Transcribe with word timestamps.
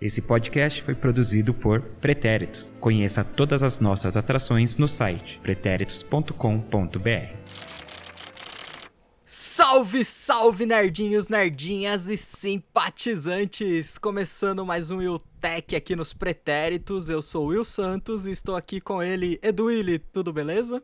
Esse 0.00 0.20
podcast 0.20 0.82
foi 0.82 0.94
produzido 0.94 1.54
por 1.54 1.80
Pretéritos. 1.80 2.74
Conheça 2.80 3.22
todas 3.22 3.62
as 3.62 3.78
nossas 3.78 4.16
atrações 4.16 4.76
no 4.76 4.88
site 4.88 5.38
pretéritos.com.br. 5.40 7.36
Salve, 9.24 10.04
salve, 10.04 10.66
nerdinhos, 10.66 11.28
nerdinhas 11.28 12.08
e 12.08 12.16
simpatizantes! 12.16 13.96
Começando 13.96 14.66
mais 14.66 14.90
um 14.90 14.98
Will 14.98 15.20
Tech 15.40 15.74
aqui 15.74 15.94
nos 15.94 16.12
Pretéritos. 16.12 17.08
Eu 17.08 17.22
sou 17.22 17.46
o 17.46 17.48
Will 17.48 17.64
Santos 17.64 18.26
e 18.26 18.32
estou 18.32 18.56
aqui 18.56 18.80
com 18.80 19.02
ele, 19.02 19.38
Edu 19.42 19.66
Willi. 19.66 19.98
Tudo 19.98 20.32
beleza? 20.32 20.82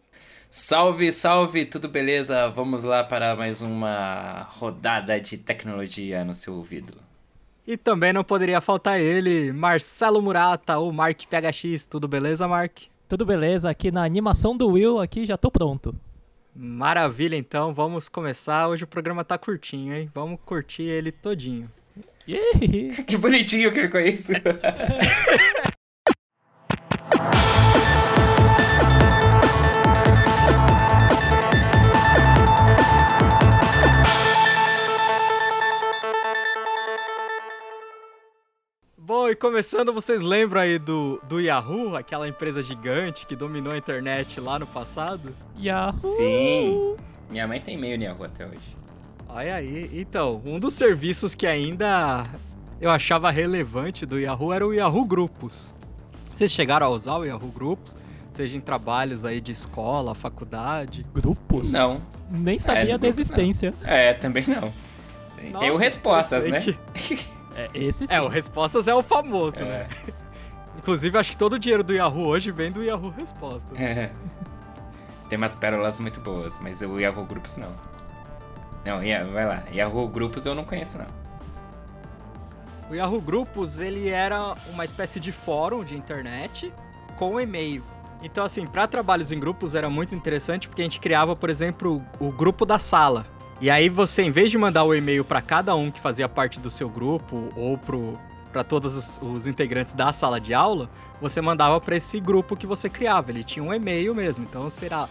Salve, 0.48 1.12
salve, 1.12 1.66
tudo 1.66 1.88
beleza? 1.88 2.48
Vamos 2.48 2.84
lá 2.84 3.04
para 3.04 3.34
mais 3.34 3.60
uma 3.60 4.48
rodada 4.52 5.20
de 5.20 5.36
tecnologia 5.36 6.24
no 6.24 6.34
seu 6.34 6.54
ouvido. 6.54 7.09
E 7.70 7.76
também 7.76 8.12
não 8.12 8.24
poderia 8.24 8.60
faltar 8.60 9.00
ele, 9.00 9.52
Marcelo 9.52 10.20
Murata, 10.20 10.80
o 10.80 10.90
Mark 10.92 11.20
PHX. 11.26 11.84
Tudo 11.84 12.08
beleza, 12.08 12.48
Mark? 12.48 12.80
Tudo 13.08 13.24
beleza, 13.24 13.70
aqui 13.70 13.92
na 13.92 14.02
animação 14.02 14.56
do 14.56 14.70
Will, 14.70 14.98
aqui 14.98 15.24
já 15.24 15.36
tô 15.36 15.52
pronto. 15.52 15.94
Maravilha, 16.52 17.36
então, 17.36 17.72
vamos 17.72 18.08
começar. 18.08 18.66
Hoje 18.66 18.82
o 18.82 18.88
programa 18.88 19.22
tá 19.22 19.38
curtinho, 19.38 19.94
hein? 19.94 20.10
Vamos 20.12 20.40
curtir 20.44 20.82
ele 20.82 21.12
todinho. 21.12 21.70
que 23.06 23.16
bonitinho 23.16 23.70
que 23.72 23.82
ficou 23.82 24.00
isso. 24.00 24.32
e 39.30 39.36
começando, 39.36 39.92
vocês 39.92 40.20
lembram 40.20 40.60
aí 40.60 40.78
do, 40.78 41.20
do 41.28 41.40
Yahoo, 41.40 41.96
aquela 41.96 42.26
empresa 42.28 42.62
gigante 42.62 43.26
que 43.26 43.36
dominou 43.36 43.72
a 43.72 43.76
internet 43.76 44.40
lá 44.40 44.58
no 44.58 44.66
passado? 44.66 45.34
Yahoo! 45.58 45.98
Sim. 46.16 46.96
Minha 47.30 47.46
mãe 47.46 47.60
tem 47.60 47.74
e-mail 47.76 47.96
no 47.96 48.04
Yahoo 48.04 48.24
até 48.24 48.44
hoje. 48.46 48.76
Olha 49.28 49.54
aí, 49.54 49.88
então, 49.92 50.42
um 50.44 50.58
dos 50.58 50.74
serviços 50.74 51.34
que 51.34 51.46
ainda 51.46 52.24
eu 52.80 52.90
achava 52.90 53.30
relevante 53.30 54.04
do 54.04 54.18
Yahoo 54.18 54.52
era 54.52 54.66
o 54.66 54.72
Yahoo 54.74 55.04
Grupos. 55.04 55.72
Vocês 56.32 56.50
chegaram 56.50 56.86
a 56.86 56.90
usar 56.90 57.16
o 57.16 57.24
Yahoo 57.24 57.50
Grupos? 57.52 57.96
Seja 58.32 58.56
em 58.56 58.60
trabalhos 58.60 59.24
aí 59.24 59.40
de 59.40 59.52
escola, 59.52 60.14
faculdade? 60.14 61.06
Grupos? 61.14 61.70
Não. 61.70 62.02
Nem 62.30 62.58
sabia 62.58 62.94
É, 62.94 62.98
da 62.98 63.06
existência. 63.06 63.74
É, 63.84 64.12
também 64.14 64.44
não. 64.46 64.72
Tem 65.36 65.50
Nossa, 65.50 65.72
o 65.72 65.76
respostas, 65.76 66.44
né? 66.46 66.58
É, 67.54 67.70
esse 67.74 68.06
sim. 68.06 68.12
É, 68.12 68.20
o 68.20 68.28
Respostas 68.28 68.88
é 68.88 68.94
o 68.94 69.02
famoso, 69.02 69.62
né? 69.64 69.88
É. 70.08 70.12
Inclusive, 70.78 71.18
acho 71.18 71.32
que 71.32 71.36
todo 71.36 71.54
o 71.54 71.58
dinheiro 71.58 71.82
do 71.82 71.92
Yahoo 71.92 72.26
hoje 72.26 72.50
vem 72.50 72.70
do 72.70 72.82
Yahoo 72.82 73.10
Respostas. 73.10 73.78
É. 73.78 74.12
Tem 75.28 75.36
umas 75.36 75.54
pérolas 75.54 76.00
muito 76.00 76.20
boas, 76.20 76.58
mas 76.60 76.80
o 76.80 76.98
Yahoo 76.98 77.24
Grupos 77.24 77.56
não. 77.56 77.72
Não, 78.84 78.98
vai 79.32 79.46
lá. 79.46 79.62
Yahoo 79.72 80.08
Grupos 80.08 80.46
eu 80.46 80.54
não 80.54 80.64
conheço, 80.64 80.98
não. 80.98 81.06
O 82.90 82.94
Yahoo 82.94 83.20
Grupos, 83.20 83.78
ele 83.78 84.08
era 84.08 84.56
uma 84.68 84.84
espécie 84.84 85.20
de 85.20 85.30
fórum 85.30 85.84
de 85.84 85.96
internet 85.96 86.72
com 87.16 87.40
e-mail. 87.40 87.84
Então, 88.22 88.44
assim, 88.44 88.66
para 88.66 88.86
trabalhos 88.86 89.32
em 89.32 89.38
grupos 89.38 89.74
era 89.74 89.88
muito 89.88 90.14
interessante 90.14 90.68
porque 90.68 90.82
a 90.82 90.84
gente 90.84 91.00
criava, 91.00 91.34
por 91.34 91.48
exemplo, 91.48 92.04
o 92.18 92.30
grupo 92.30 92.66
da 92.66 92.78
sala. 92.78 93.24
E 93.60 93.68
aí 93.68 93.90
você, 93.90 94.22
em 94.22 94.30
vez 94.30 94.50
de 94.50 94.56
mandar 94.56 94.84
o 94.84 94.94
e-mail 94.94 95.22
para 95.22 95.42
cada 95.42 95.74
um 95.74 95.90
que 95.90 96.00
fazia 96.00 96.26
parte 96.26 96.58
do 96.58 96.70
seu 96.70 96.88
grupo 96.88 97.50
ou 97.54 97.78
para 98.50 98.64
todos 98.64 98.96
os, 98.96 99.20
os 99.22 99.46
integrantes 99.46 99.92
da 99.92 100.10
sala 100.14 100.40
de 100.40 100.54
aula, 100.54 100.88
você 101.20 101.42
mandava 101.42 101.78
para 101.78 101.94
esse 101.94 102.18
grupo 102.18 102.56
que 102.56 102.66
você 102.66 102.88
criava. 102.88 103.30
Ele 103.30 103.44
tinha 103.44 103.62
um 103.62 103.74
e-mail 103.74 104.14
mesmo. 104.14 104.46
Então, 104.48 104.70
será, 104.70 105.10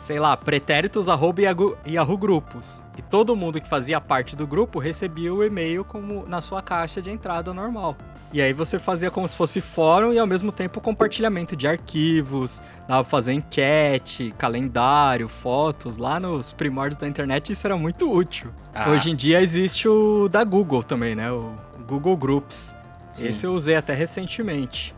sei 0.00 0.20
lá, 0.20 0.36
pretéritos@yahoo 0.36 2.16
grupos. 2.16 2.84
E 2.96 3.02
todo 3.02 3.34
mundo 3.34 3.60
que 3.60 3.68
fazia 3.68 4.00
parte 4.00 4.36
do 4.36 4.46
grupo 4.46 4.78
recebia 4.78 5.34
o 5.34 5.42
e-mail 5.42 5.84
como 5.84 6.24
na 6.28 6.40
sua 6.40 6.62
caixa 6.62 7.02
de 7.02 7.10
entrada 7.10 7.52
normal. 7.52 7.96
E 8.32 8.42
aí 8.42 8.52
você 8.52 8.78
fazia 8.78 9.10
como 9.10 9.26
se 9.26 9.34
fosse 9.34 9.60
fórum 9.60 10.12
e 10.12 10.18
ao 10.18 10.26
mesmo 10.26 10.52
tempo 10.52 10.80
compartilhamento 10.80 11.56
de 11.56 11.66
arquivos, 11.66 12.60
dava 12.86 13.02
pra 13.02 13.10
fazer 13.10 13.32
enquete, 13.32 14.34
calendário, 14.36 15.28
fotos, 15.28 15.96
lá 15.96 16.20
nos 16.20 16.52
primórdios 16.52 17.00
da 17.00 17.08
internet 17.08 17.52
isso 17.52 17.66
era 17.66 17.76
muito 17.76 18.10
útil. 18.12 18.50
Ah. 18.74 18.90
Hoje 18.90 19.10
em 19.10 19.16
dia 19.16 19.40
existe 19.40 19.88
o 19.88 20.28
da 20.28 20.44
Google 20.44 20.82
também, 20.82 21.14
né? 21.14 21.30
O 21.32 21.54
Google 21.86 22.16
Groups. 22.16 22.76
Sim. 23.10 23.28
Esse 23.28 23.46
eu 23.46 23.54
usei 23.54 23.76
até 23.76 23.94
recentemente. 23.94 24.94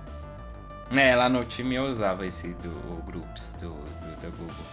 É, 0.93 1.15
lá 1.15 1.29
no 1.29 1.45
time 1.45 1.77
eu 1.77 1.85
usava 1.85 2.27
esse 2.27 2.49
do 2.55 2.71
Groups 3.07 3.57
do, 3.61 3.69
do, 3.69 4.21
da 4.21 4.29
Google. 4.29 4.70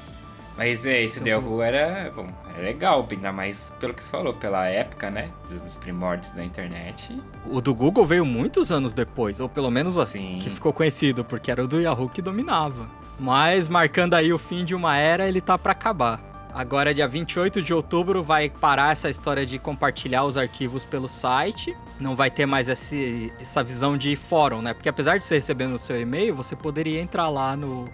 Mas 0.57 0.87
é, 0.87 1.03
esse 1.03 1.19
do 1.19 1.29
Yahoo 1.29 1.61
era, 1.61 2.11
bom, 2.15 2.27
é 2.57 2.61
legal, 2.61 3.07
ainda 3.11 3.31
mais 3.31 3.71
pelo 3.79 3.93
que 3.93 4.03
você 4.03 4.09
falou, 4.09 4.33
pela 4.33 4.65
época, 4.65 5.11
né? 5.11 5.29
Dos 5.63 5.75
primórdios 5.75 6.31
da 6.31 6.43
internet. 6.43 7.15
O 7.45 7.61
do 7.61 7.75
Google 7.75 8.05
veio 8.07 8.25
muitos 8.25 8.71
anos 8.71 8.91
depois, 8.91 9.39
ou 9.39 9.47
pelo 9.47 9.69
menos 9.69 9.99
assim, 9.99 10.37
Sim. 10.37 10.39
que 10.39 10.49
ficou 10.49 10.73
conhecido, 10.73 11.23
porque 11.23 11.51
era 11.51 11.63
o 11.63 11.67
do 11.67 11.79
Yahoo 11.79 12.09
que 12.09 12.23
dominava. 12.23 12.89
Mas 13.19 13.67
marcando 13.67 14.15
aí 14.15 14.33
o 14.33 14.39
fim 14.39 14.65
de 14.65 14.73
uma 14.73 14.97
era, 14.97 15.27
ele 15.27 15.41
tá 15.41 15.59
pra 15.59 15.73
acabar. 15.73 16.19
Agora, 16.53 16.91
dia 16.91 17.07
28 17.07 17.61
de 17.61 17.71
outubro, 17.71 18.23
vai 18.23 18.49
parar 18.49 18.91
essa 18.91 19.11
história 19.11 19.45
de 19.45 19.59
compartilhar 19.59 20.23
os 20.23 20.37
arquivos 20.37 20.83
pelo 20.83 21.07
site. 21.07 21.77
Não 21.99 22.15
vai 22.15 22.31
ter 22.31 22.47
mais 22.47 22.67
esse, 22.67 23.31
essa 23.39 23.63
visão 23.63 23.95
de 23.95 24.15
fórum, 24.15 24.59
né? 24.63 24.73
Porque 24.73 24.89
apesar 24.89 25.19
de 25.19 25.25
você 25.25 25.35
receber 25.35 25.67
no 25.67 25.77
seu 25.77 26.01
e-mail, 26.01 26.35
você 26.35 26.55
poderia 26.55 26.99
entrar 26.99 27.29
lá 27.29 27.55
no, 27.55 27.87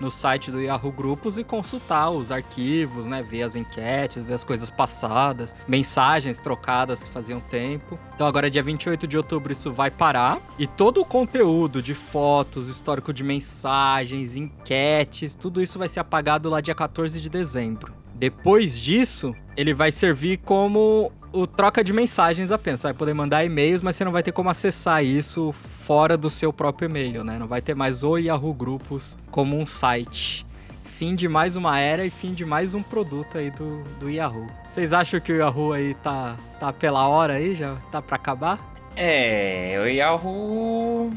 no 0.00 0.10
site 0.10 0.50
do 0.50 0.60
Yahoo 0.60 0.92
Grupos 0.92 1.38
e 1.38 1.44
consultar 1.44 2.10
os 2.10 2.30
arquivos, 2.30 3.06
né? 3.06 3.22
Ver 3.22 3.42
as 3.42 3.56
enquetes, 3.56 4.22
ver 4.22 4.34
as 4.34 4.44
coisas 4.44 4.70
passadas, 4.70 5.54
mensagens 5.66 6.38
trocadas 6.38 7.02
que 7.02 7.10
faziam 7.10 7.40
tempo. 7.40 7.98
Então 8.14 8.26
agora 8.26 8.50
dia 8.50 8.62
28 8.62 9.06
de 9.06 9.16
outubro 9.16 9.52
isso 9.52 9.72
vai 9.72 9.90
parar 9.90 10.40
e 10.58 10.66
todo 10.66 11.00
o 11.00 11.04
conteúdo 11.04 11.82
de 11.82 11.94
fotos, 11.94 12.68
histórico 12.68 13.12
de 13.12 13.24
mensagens, 13.24 14.36
enquetes, 14.36 15.34
tudo 15.34 15.62
isso 15.62 15.78
vai 15.78 15.88
ser 15.88 16.00
apagado 16.00 16.48
lá 16.48 16.60
dia 16.60 16.74
14 16.74 17.20
de 17.20 17.28
dezembro. 17.28 18.03
Depois 18.14 18.80
disso, 18.80 19.34
ele 19.56 19.74
vai 19.74 19.90
servir 19.90 20.38
como 20.38 21.12
o 21.32 21.46
troca 21.46 21.82
de 21.82 21.92
mensagens 21.92 22.50
apenas. 22.50 22.80
Você 22.80 22.86
vai 22.88 22.94
poder 22.94 23.14
mandar 23.14 23.44
e-mails, 23.44 23.82
mas 23.82 23.96
você 23.96 24.04
não 24.04 24.12
vai 24.12 24.22
ter 24.22 24.32
como 24.32 24.48
acessar 24.48 25.04
isso 25.04 25.52
fora 25.84 26.16
do 26.16 26.30
seu 26.30 26.52
próprio 26.52 26.86
e-mail, 26.86 27.24
né? 27.24 27.38
Não 27.38 27.46
vai 27.46 27.60
ter 27.60 27.74
mais 27.74 28.04
o 28.04 28.16
Yahoo 28.16 28.54
Grupos 28.54 29.18
como 29.30 29.58
um 29.58 29.66
site. 29.66 30.46
Fim 30.84 31.16
de 31.16 31.28
mais 31.28 31.56
uma 31.56 31.78
era 31.80 32.06
e 32.06 32.10
fim 32.10 32.32
de 32.32 32.44
mais 32.44 32.72
um 32.72 32.82
produto 32.82 33.36
aí 33.36 33.50
do, 33.50 33.82
do 33.98 34.08
Yahoo. 34.08 34.46
Vocês 34.68 34.92
acham 34.92 35.18
que 35.18 35.32
o 35.32 35.36
Yahoo 35.36 35.72
aí 35.72 35.94
tá, 35.94 36.36
tá 36.60 36.72
pela 36.72 37.08
hora 37.08 37.34
aí? 37.34 37.56
Já 37.56 37.74
tá 37.90 38.00
pra 38.00 38.14
acabar? 38.14 38.74
É, 38.94 39.76
o 39.82 39.88
Yahoo. 39.88 41.12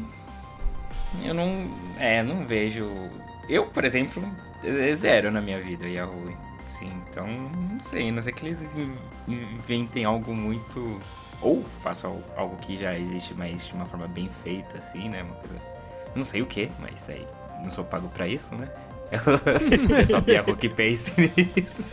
Eu 1.24 1.32
não. 1.32 1.70
É, 1.96 2.24
não 2.24 2.44
vejo. 2.44 2.90
Eu, 3.48 3.66
por 3.66 3.84
exemplo, 3.84 4.22
é 4.64 4.92
zero 4.94 5.30
na 5.30 5.40
minha 5.40 5.60
vida 5.60 5.84
o 5.84 5.88
Yahoo. 5.88 6.47
Sim, 6.68 6.92
então 7.08 7.26
não 7.26 7.78
sei, 7.80 8.12
não 8.12 8.22
sei 8.22 8.32
que 8.32 8.44
eles 8.46 8.62
in- 8.74 8.94
inventem 9.26 10.04
algo 10.04 10.32
muito. 10.34 11.00
Ou 11.40 11.64
façam 11.82 12.22
algo 12.36 12.56
que 12.56 12.76
já 12.78 12.96
existe, 12.98 13.32
mas 13.34 13.66
de 13.66 13.72
uma 13.72 13.86
forma 13.86 14.06
bem 14.06 14.28
feita, 14.44 14.78
assim, 14.78 15.08
né? 15.08 15.22
Uma 15.22 15.34
coisa. 15.36 15.56
Não 16.14 16.22
sei 16.22 16.42
o 16.42 16.46
que, 16.46 16.70
mas 16.78 17.08
aí 17.08 17.26
não 17.62 17.70
sou 17.70 17.84
pago 17.84 18.08
pra 18.08 18.26
isso, 18.28 18.54
né? 18.54 18.68
é 19.98 20.04
só 20.06 20.22
Yahoo 20.26 20.56
que 20.56 20.68
pense 20.68 21.12
nisso. 21.56 21.90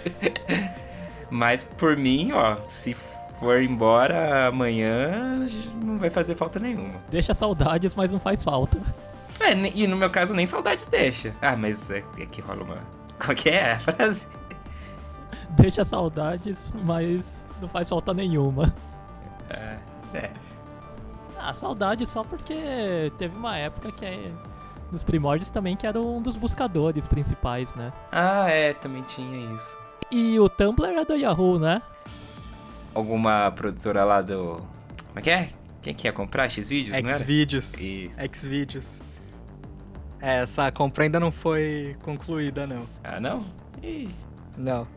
Mas 1.29 1.63
por 1.63 1.95
mim, 1.95 2.31
ó, 2.33 2.57
se 2.67 2.93
for 2.93 3.61
embora 3.61 4.47
amanhã, 4.47 5.47
não 5.83 5.97
vai 5.97 6.09
fazer 6.09 6.35
falta 6.35 6.59
nenhuma. 6.59 6.95
Deixa 7.09 7.33
saudades, 7.33 7.95
mas 7.95 8.11
não 8.11 8.19
faz 8.19 8.43
falta. 8.43 8.79
É, 9.39 9.51
e 9.53 9.85
no 9.87 9.95
meu 9.95 10.09
caso 10.09 10.33
nem 10.33 10.45
saudades 10.45 10.87
deixa. 10.87 11.33
Ah, 11.41 11.55
mas 11.55 11.89
é, 11.89 12.03
é 12.17 12.25
que 12.25 12.41
rola 12.41 12.63
uma. 12.63 12.77
Qual 13.23 13.35
que 13.35 13.49
é 13.49 13.73
a 13.73 13.79
frase? 13.79 14.27
Deixa 15.57 15.83
saudades, 15.83 16.71
mas 16.83 17.47
não 17.61 17.67
faz 17.67 17.89
falta 17.89 18.13
nenhuma. 18.13 18.73
É, 19.49 19.77
é. 20.13 20.31
Ah, 21.37 21.53
saudade 21.53 22.05
só 22.05 22.23
porque 22.23 23.11
teve 23.17 23.35
uma 23.35 23.57
época 23.57 23.91
que 23.91 24.05
é 24.05 24.31
nos 24.91 25.03
primórdios 25.03 25.49
também 25.49 25.75
que 25.75 25.85
era 25.85 25.99
um 25.99 26.21
dos 26.21 26.35
buscadores 26.35 27.07
principais, 27.07 27.75
né? 27.75 27.91
Ah, 28.11 28.49
é, 28.49 28.73
também 28.73 29.03
tinha 29.03 29.53
isso. 29.53 29.77
E 30.11 30.39
o 30.39 30.47
Tumblr 30.47 30.87
é 30.87 31.05
do 31.05 31.15
Yahoo, 31.15 31.59
né? 31.59 31.81
Alguma 32.93 33.51
produtora 33.51 34.03
lá 34.03 34.21
do. 34.21 34.61
Como 35.07 35.19
é 35.19 35.21
que 35.21 35.29
é? 35.29 35.49
Quem 35.81 35.93
que 35.93 36.07
ia 36.07 36.13
comprar? 36.13 36.49
X-Vídeos, 36.49 36.97
não 37.01 37.09
era? 37.09 37.19
Xvideos. 37.19 37.79
Isso. 37.79 38.17
Xvideos. 38.33 39.01
É, 40.21 40.37
essa 40.41 40.71
compra 40.71 41.03
ainda 41.03 41.19
não 41.19 41.31
foi 41.31 41.95
concluída, 42.01 42.65
não. 42.65 42.87
Ah, 43.03 43.19
não? 43.19 43.45
Ih. 43.83 44.09
Não. 44.57 44.87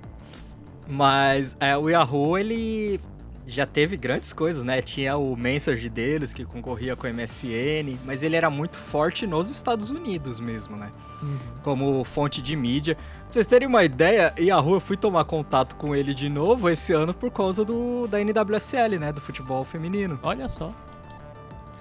Mas 0.88 1.54
é, 1.60 1.76
o 1.76 1.90
Yahoo, 1.90 2.38
ele 2.38 2.98
já 3.46 3.66
teve 3.66 3.96
grandes 3.96 4.32
coisas, 4.32 4.62
né? 4.64 4.80
Tinha 4.80 5.16
o 5.16 5.36
Message 5.36 5.88
deles 5.88 6.32
que 6.32 6.44
concorria 6.44 6.96
com 6.96 7.06
o 7.06 7.12
MSN, 7.12 7.98
mas 8.04 8.22
ele 8.22 8.36
era 8.36 8.48
muito 8.48 8.78
forte 8.78 9.26
nos 9.26 9.50
Estados 9.50 9.90
Unidos 9.90 10.40
mesmo, 10.40 10.76
né? 10.76 10.90
Uhum. 11.22 11.38
Como 11.62 12.04
fonte 12.04 12.40
de 12.40 12.56
mídia. 12.56 12.94
Pra 12.94 13.32
vocês 13.32 13.46
terem 13.46 13.68
uma 13.68 13.84
ideia, 13.84 14.32
Yahoo, 14.38 14.74
eu 14.74 14.80
fui 14.80 14.96
tomar 14.96 15.24
contato 15.24 15.76
com 15.76 15.94
ele 15.94 16.14
de 16.14 16.28
novo 16.28 16.70
esse 16.70 16.92
ano 16.92 17.12
por 17.12 17.30
causa 17.30 17.64
do 17.64 18.06
da 18.06 18.18
NWSL, 18.20 18.98
né? 18.98 19.12
Do 19.12 19.20
futebol 19.20 19.64
feminino. 19.64 20.18
Olha 20.22 20.48
só. 20.48 20.72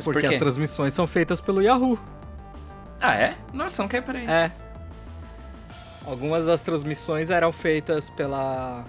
Por 0.03 0.13
Porque 0.13 0.27
quê? 0.27 0.35
as 0.35 0.39
transmissões 0.39 0.93
são 0.93 1.07
feitas 1.07 1.41
pelo 1.41 1.61
Yahoo. 1.61 1.97
Ah, 3.01 3.13
é? 3.15 3.37
Nossa, 3.53 3.81
não 3.81 3.89
quer 3.89 4.01
por 4.01 4.15
aí. 4.15 4.25
É. 4.27 4.51
Algumas 6.05 6.45
das 6.45 6.61
transmissões 6.61 7.29
eram 7.29 7.51
feitas 7.51 8.09
pela 8.09 8.85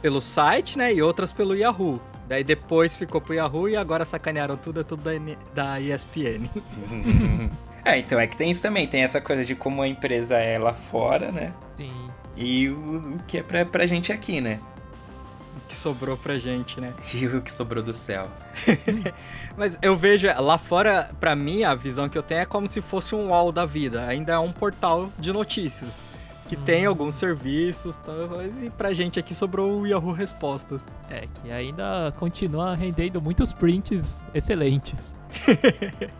pelo 0.00 0.20
site, 0.20 0.78
né, 0.78 0.92
e 0.92 1.02
outras 1.02 1.32
pelo 1.32 1.54
Yahoo. 1.54 2.00
Daí 2.26 2.44
depois 2.44 2.94
ficou 2.94 3.20
pro 3.20 3.34
Yahoo 3.34 3.68
e 3.68 3.76
agora 3.76 4.04
sacanearam 4.04 4.56
tudo, 4.56 4.80
é 4.80 4.84
tudo 4.84 5.02
da, 5.02 5.12
da 5.54 5.80
ESPN. 5.80 6.48
é, 7.84 7.98
então 7.98 8.20
é 8.20 8.26
que 8.26 8.36
tem 8.36 8.50
isso 8.50 8.60
também. 8.60 8.86
Tem 8.86 9.02
essa 9.02 9.20
coisa 9.20 9.44
de 9.44 9.54
como 9.54 9.80
a 9.80 9.88
empresa 9.88 10.36
é 10.36 10.58
lá 10.58 10.74
fora, 10.74 11.32
né? 11.32 11.54
Sim. 11.64 12.10
E 12.36 12.68
o, 12.68 13.14
o 13.14 13.18
que 13.26 13.38
é 13.38 13.42
pra, 13.42 13.64
pra 13.64 13.86
gente 13.86 14.12
aqui, 14.12 14.42
né? 14.42 14.60
que 15.68 15.76
sobrou 15.76 16.16
pra 16.16 16.38
gente, 16.38 16.80
né? 16.80 16.94
E 17.14 17.26
o 17.26 17.42
que 17.42 17.52
sobrou 17.52 17.82
do 17.82 17.92
céu. 17.92 18.28
Mas 19.56 19.78
eu 19.82 19.96
vejo 19.96 20.26
lá 20.40 20.56
fora, 20.56 21.10
pra 21.20 21.36
mim, 21.36 21.62
a 21.62 21.74
visão 21.74 22.08
que 22.08 22.16
eu 22.16 22.22
tenho 22.22 22.40
é 22.40 22.46
como 22.46 22.66
se 22.66 22.80
fosse 22.80 23.14
um 23.14 23.28
wall 23.28 23.52
da 23.52 23.66
vida. 23.66 24.06
Ainda 24.06 24.32
é 24.32 24.38
um 24.38 24.52
portal 24.52 25.10
de 25.18 25.32
notícias. 25.32 26.10
Que 26.48 26.56
tem 26.56 26.86
alguns 26.86 27.14
serviços, 27.14 27.98
tal, 27.98 28.28
mas 28.30 28.62
e 28.62 28.70
pra 28.70 28.94
gente 28.94 29.18
aqui 29.18 29.34
sobrou 29.34 29.80
o 29.80 29.86
Yahoo 29.86 30.12
Respostas. 30.12 30.90
É, 31.10 31.26
que 31.26 31.52
ainda 31.52 32.12
continua 32.16 32.74
rendendo 32.74 33.20
muitos 33.20 33.52
prints 33.52 34.20
excelentes. 34.34 35.14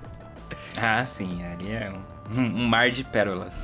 Ah, 0.80 1.04
sim, 1.04 1.42
ali 1.42 1.72
é 1.72 1.92
um, 2.30 2.40
um 2.40 2.66
mar 2.66 2.88
de 2.88 3.02
pérolas. 3.02 3.54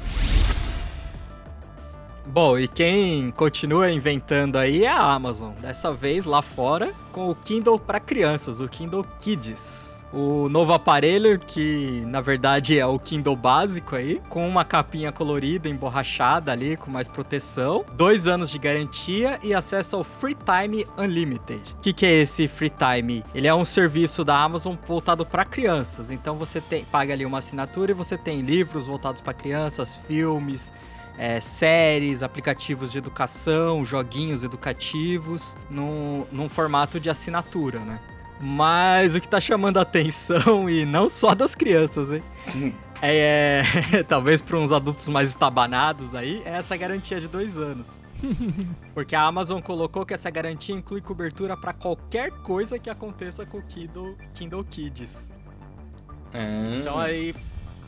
Bom, 2.27 2.59
e 2.59 2.67
quem 2.67 3.31
continua 3.31 3.91
inventando 3.91 4.57
aí 4.57 4.85
é 4.85 4.91
a 4.91 5.13
Amazon. 5.13 5.53
Dessa 5.61 5.93
vez 5.93 6.25
lá 6.25 6.43
fora 6.43 6.93
com 7.13 7.31
o 7.31 7.35
Kindle 7.35 7.79
para 7.79 8.01
crianças, 8.01 8.61
o 8.61 8.69
Kindle 8.69 9.05
Kids. 9.21 9.94
O 10.17 10.49
novo 10.49 10.73
aparelho, 10.73 11.41
que 11.41 12.05
na 12.07 12.21
verdade 12.21 12.79
é 12.79 12.87
o 12.87 13.01
Kindle 13.01 13.35
básico 13.35 13.97
aí, 13.97 14.23
com 14.29 14.49
uma 14.49 14.65
capinha 14.65 15.11
colorida, 15.11 15.69
emborrachada 15.69 16.53
ali, 16.53 16.77
com 16.77 16.89
mais 16.89 17.09
proteção, 17.09 17.85
dois 17.95 18.29
anos 18.29 18.49
de 18.49 18.57
garantia 18.57 19.41
e 19.43 19.53
acesso 19.53 19.97
ao 19.97 20.05
Free 20.05 20.37
Time 20.37 20.87
Unlimited. 20.97 21.61
O 21.77 21.81
que, 21.81 21.93
que 21.93 22.07
é 22.07 22.13
esse 22.21 22.47
Free 22.47 22.71
Time? 22.71 23.25
Ele 23.35 23.49
é 23.49 23.55
um 23.55 23.65
serviço 23.65 24.25
da 24.25 24.41
Amazon 24.41 24.77
voltado 24.87 25.27
para 25.27 25.45
crianças. 25.45 26.13
Então 26.13 26.37
você 26.37 26.61
tem, 26.61 26.85
paga 26.85 27.13
ali 27.13 27.27
uma 27.27 27.39
assinatura 27.39 27.91
e 27.91 27.95
você 27.95 28.17
tem 28.17 28.41
livros 28.41 28.87
voltados 28.87 29.21
para 29.21 29.35
crianças, 29.35 29.97
filmes, 30.07 30.73
é, 31.19 31.41
séries, 31.41 32.23
aplicativos 32.23 32.93
de 32.93 32.99
educação, 32.99 33.85
joguinhos 33.85 34.45
educativos, 34.45 35.57
num, 35.69 36.25
num 36.31 36.49
formato 36.49 37.01
de 37.01 37.11
assinatura, 37.11 37.81
né? 37.81 37.99
Mas 38.47 39.15
o 39.15 39.21
que 39.23 39.27
tá 39.27 39.41
chamando 39.41 39.79
a 39.79 39.81
atenção, 39.83 40.69
e 40.69 40.85
não 40.85 41.09
só 41.09 41.35
das 41.35 41.55
crianças, 41.55 42.13
hein? 42.13 42.23
É, 43.01 43.63
talvez 44.07 44.43
para 44.43 44.59
uns 44.59 44.71
adultos 44.71 45.09
mais 45.09 45.31
estabanados 45.31 46.15
aí, 46.15 46.43
é 46.45 46.51
essa 46.51 46.77
garantia 46.77 47.19
de 47.19 47.27
dois 47.27 47.57
anos. 47.57 48.03
Porque 48.93 49.17
a 49.17 49.23
Amazon 49.23 49.63
colocou 49.63 50.05
que 50.05 50.13
essa 50.13 50.29
garantia 50.29 50.75
inclui 50.75 51.01
cobertura 51.01 51.57
para 51.57 51.73
qualquer 51.73 52.31
coisa 52.43 52.79
que 52.79 52.91
aconteça 52.91 53.47
com 53.47 53.57
o 53.59 53.63
Kindle, 53.63 54.15
Kindle 54.35 54.63
Kids. 54.65 55.33
Ah, 56.35 56.77
Então 56.79 56.99
aí, 56.99 57.35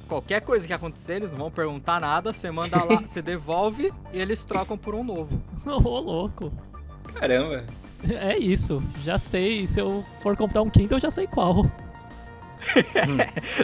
qualquer 0.09 0.41
coisa 0.41 0.67
que 0.67 0.73
acontecer, 0.73 1.17
eles 1.17 1.33
não 1.33 1.39
vão 1.39 1.51
perguntar 1.51 2.01
nada, 2.01 2.33
você 2.33 2.51
manda 2.51 2.83
lá, 2.83 2.97
você 3.05 3.21
devolve 3.21 3.93
e 4.11 4.19
eles 4.19 4.43
trocam 4.47 4.79
por 4.79 4.95
um 4.95 5.05
novo. 5.05 5.39
Ô, 5.67 6.01
louco. 6.01 6.51
Caramba. 7.13 7.63
É 8.09 8.37
isso. 8.39 8.83
Já 9.03 9.19
sei. 9.19 9.67
Se 9.67 9.81
eu 9.81 10.05
for 10.21 10.37
comprar 10.37 10.63
um 10.63 10.71
Kindle, 10.71 10.97
eu 10.99 11.01
já 11.01 11.11
sei 11.11 11.27
qual. 11.27 11.67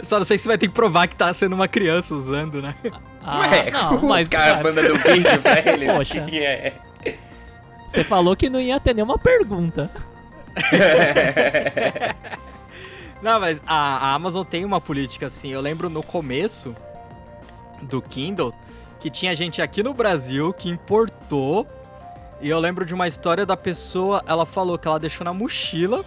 Só 0.03 0.17
não 0.19 0.25
sei 0.25 0.37
se 0.37 0.47
vai 0.47 0.57
ter 0.57 0.67
que 0.67 0.73
provar 0.73 1.07
que 1.07 1.15
tá 1.15 1.33
sendo 1.33 1.53
uma 1.53 1.67
criança 1.67 2.13
usando, 2.13 2.61
né? 2.61 2.75
Ah, 3.21 3.39
Ué, 3.39 3.71
não, 3.71 4.01
mas. 4.07 4.29
cara, 4.29 4.51
cara, 4.57 4.63
banda 4.63 4.87
do 4.87 4.95
vídeo 4.99 5.41
pra 5.41 5.59
eles. 5.73 5.91
Poxa. 5.91 6.21
que 6.25 6.39
é. 6.39 6.73
Você 7.87 8.03
falou 8.03 8.35
que 8.35 8.49
não 8.49 8.59
ia 8.59 8.79
ter 8.79 8.93
nenhuma 8.93 9.17
pergunta. 9.17 9.89
Não, 13.21 13.39
mas 13.39 13.61
a, 13.65 14.09
a 14.09 14.13
Amazon 14.15 14.43
tem 14.43 14.65
uma 14.65 14.81
política 14.81 15.27
assim. 15.27 15.49
Eu 15.49 15.61
lembro 15.61 15.89
no 15.89 16.03
começo 16.03 16.75
do 17.83 18.01
Kindle 18.01 18.53
que 18.99 19.09
tinha 19.09 19.33
gente 19.33 19.61
aqui 19.61 19.81
no 19.81 19.93
Brasil 19.93 20.51
que 20.53 20.69
importou. 20.69 21.65
E 22.41 22.49
eu 22.49 22.59
lembro 22.59 22.85
de 22.85 22.93
uma 22.93 23.07
história 23.07 23.45
da 23.45 23.55
pessoa, 23.55 24.21
ela 24.25 24.45
falou 24.45 24.77
que 24.77 24.87
ela 24.87 24.99
deixou 24.99 25.23
na 25.23 25.33
mochila. 25.33 26.03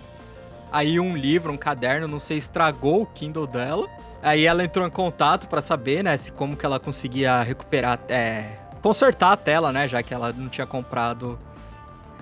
Aí 0.71 1.01
um 1.01 1.17
livro, 1.17 1.53
um 1.53 1.57
caderno, 1.57 2.07
não 2.07 2.19
sei, 2.19 2.37
estragou 2.37 3.03
o 3.03 3.07
Kindle 3.07 3.47
dela. 3.47 3.89
Aí 4.23 4.45
ela 4.45 4.65
entrou 4.65 4.87
em 4.87 4.91
contato 4.91 5.49
pra 5.49 5.63
saber, 5.63 6.03
né, 6.03 6.17
se 6.17 6.33
como 6.33 6.57
que 6.57 6.67
ela 6.67 6.81
conseguia 6.81 7.41
recuperar, 7.43 8.01
é, 8.09 8.59
consertar 8.83 9.33
a 9.33 9.37
tela, 9.37 9.73
né, 9.73 9.87
já 9.87 10.03
que 10.03 10.13
ela 10.13 10.33
não 10.33 10.49
tinha 10.49 10.67
comprado 10.67 11.39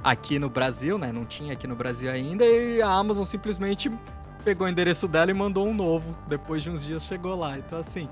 aqui 0.03 0.39
no 0.39 0.51
Brasil, 0.51 0.99
né, 0.99 1.11
não 1.11 1.25
tinha 1.25 1.55
aqui 1.55 1.67
no 1.67 1.75
Brasil 1.75 2.11
ainda. 2.11 2.45
E 2.45 2.83
a 2.83 2.91
Amazon 2.91 3.25
simplesmente 3.25 3.91
pegou 4.45 4.67
o 4.67 4.71
endereço 4.71 5.09
dela 5.09 5.31
e 5.31 5.35
mandou 5.35 5.67
um 5.67 5.75
novo. 5.75 6.15
Depois 6.27 6.63
de 6.63 6.71
uns 6.71 6.85
dias 6.85 7.05
chegou 7.05 7.35
lá. 7.35 7.59
Então, 7.59 7.79
assim, 7.79 8.09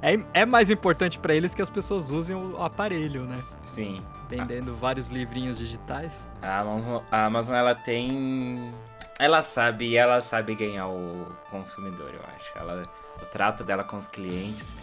é, 0.00 0.18
é 0.32 0.46
mais 0.46 0.70
importante 0.70 1.18
pra 1.18 1.34
eles 1.34 1.54
que 1.54 1.60
as 1.60 1.68
pessoas 1.68 2.10
usem 2.10 2.36
o 2.36 2.62
aparelho, 2.62 3.24
né? 3.24 3.42
Sim. 3.64 4.02
Vendendo 4.38 4.74
vários 4.74 5.08
livrinhos 5.08 5.58
digitais. 5.58 6.28
A 6.40 6.60
Amazon, 6.60 7.02
a 7.10 7.26
Amazon, 7.26 7.54
ela 7.54 7.74
tem. 7.74 8.72
Ela 9.18 9.42
sabe, 9.42 9.96
ela 9.96 10.20
sabe 10.20 10.54
ganhar 10.54 10.88
o 10.88 11.26
consumidor, 11.50 12.10
eu 12.14 12.20
acho. 12.36 12.58
Ela, 12.58 12.82
o 13.20 13.26
trato 13.26 13.64
dela 13.64 13.84
com 13.84 13.96
os 13.96 14.06
clientes. 14.06 14.74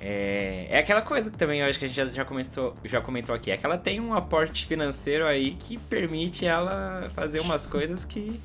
É, 0.00 0.66
é 0.68 0.78
aquela 0.78 1.00
coisa 1.00 1.30
que 1.30 1.36
também 1.38 1.60
eu 1.60 1.66
acho 1.66 1.78
que 1.78 1.86
a 1.86 1.88
gente 1.88 1.96
já, 1.96 2.04
já, 2.06 2.24
começou, 2.24 2.76
já 2.84 3.00
comentou 3.00 3.34
aqui. 3.34 3.50
É 3.50 3.56
que 3.56 3.64
ela 3.64 3.78
tem 3.78 4.00
um 4.00 4.12
aporte 4.12 4.66
financeiro 4.66 5.26
aí 5.26 5.52
que 5.52 5.78
permite 5.78 6.44
ela 6.44 7.10
fazer 7.14 7.40
umas 7.40 7.66
coisas 7.66 8.04
que. 8.04 8.40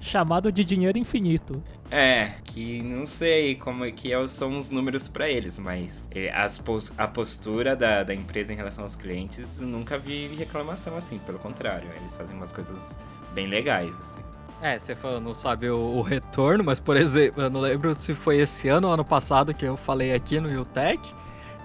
Chamado 0.00 0.50
de 0.52 0.64
dinheiro 0.64 0.96
infinito. 0.98 1.62
É, 1.90 2.32
que 2.44 2.82
não 2.82 3.04
sei 3.06 3.54
como 3.56 3.84
é 3.84 3.90
que 3.90 4.12
é- 4.12 4.26
são 4.26 4.56
os 4.56 4.70
números 4.70 5.08
pra 5.08 5.28
eles, 5.28 5.58
mas 5.58 6.06
é, 6.14 6.30
as 6.32 6.58
pos- 6.58 6.92
a 6.96 7.06
postura 7.08 7.74
da, 7.74 8.02
da 8.04 8.14
empresa 8.14 8.52
em 8.52 8.56
relação 8.56 8.84
aos 8.84 8.94
clientes, 8.94 9.60
nunca 9.60 9.98
vi 9.98 10.28
reclamação 10.36 10.96
assim, 10.96 11.18
pelo 11.18 11.38
contrário, 11.38 11.88
eles 12.00 12.16
fazem 12.16 12.36
umas 12.36 12.52
coisas 12.52 12.98
bem 13.34 13.46
legais, 13.48 13.98
assim. 14.00 14.20
É, 14.60 14.78
você 14.78 14.94
falou, 14.94 15.20
não 15.20 15.32
sabe 15.34 15.70
o, 15.70 15.76
o 15.78 16.02
retorno, 16.02 16.64
mas, 16.64 16.80
por 16.80 16.96
exemplo, 16.96 17.42
eu 17.42 17.50
não 17.50 17.60
lembro 17.60 17.94
se 17.94 18.12
foi 18.12 18.38
esse 18.38 18.68
ano 18.68 18.88
ou 18.88 18.94
ano 18.94 19.04
passado 19.04 19.54
que 19.54 19.64
eu 19.64 19.76
falei 19.76 20.12
aqui 20.12 20.40
no 20.40 20.60
UTech, 20.62 21.00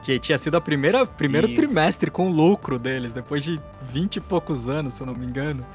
que 0.03 0.19
tinha 0.19 0.37
sido 0.37 0.55
a 0.57 0.61
primeira 0.61 1.05
primeiro 1.05 1.47
Isso. 1.47 1.55
trimestre 1.55 2.11
com 2.11 2.29
lucro 2.29 2.77
deles, 2.77 3.11
depois 3.13 3.43
de 3.43 3.59
20 3.91 4.17
e 4.17 4.21
poucos 4.21 4.69
anos, 4.69 4.93
se 4.95 5.01
eu 5.01 5.07
não 5.07 5.15
me 5.15 5.25
engano. 5.25 5.65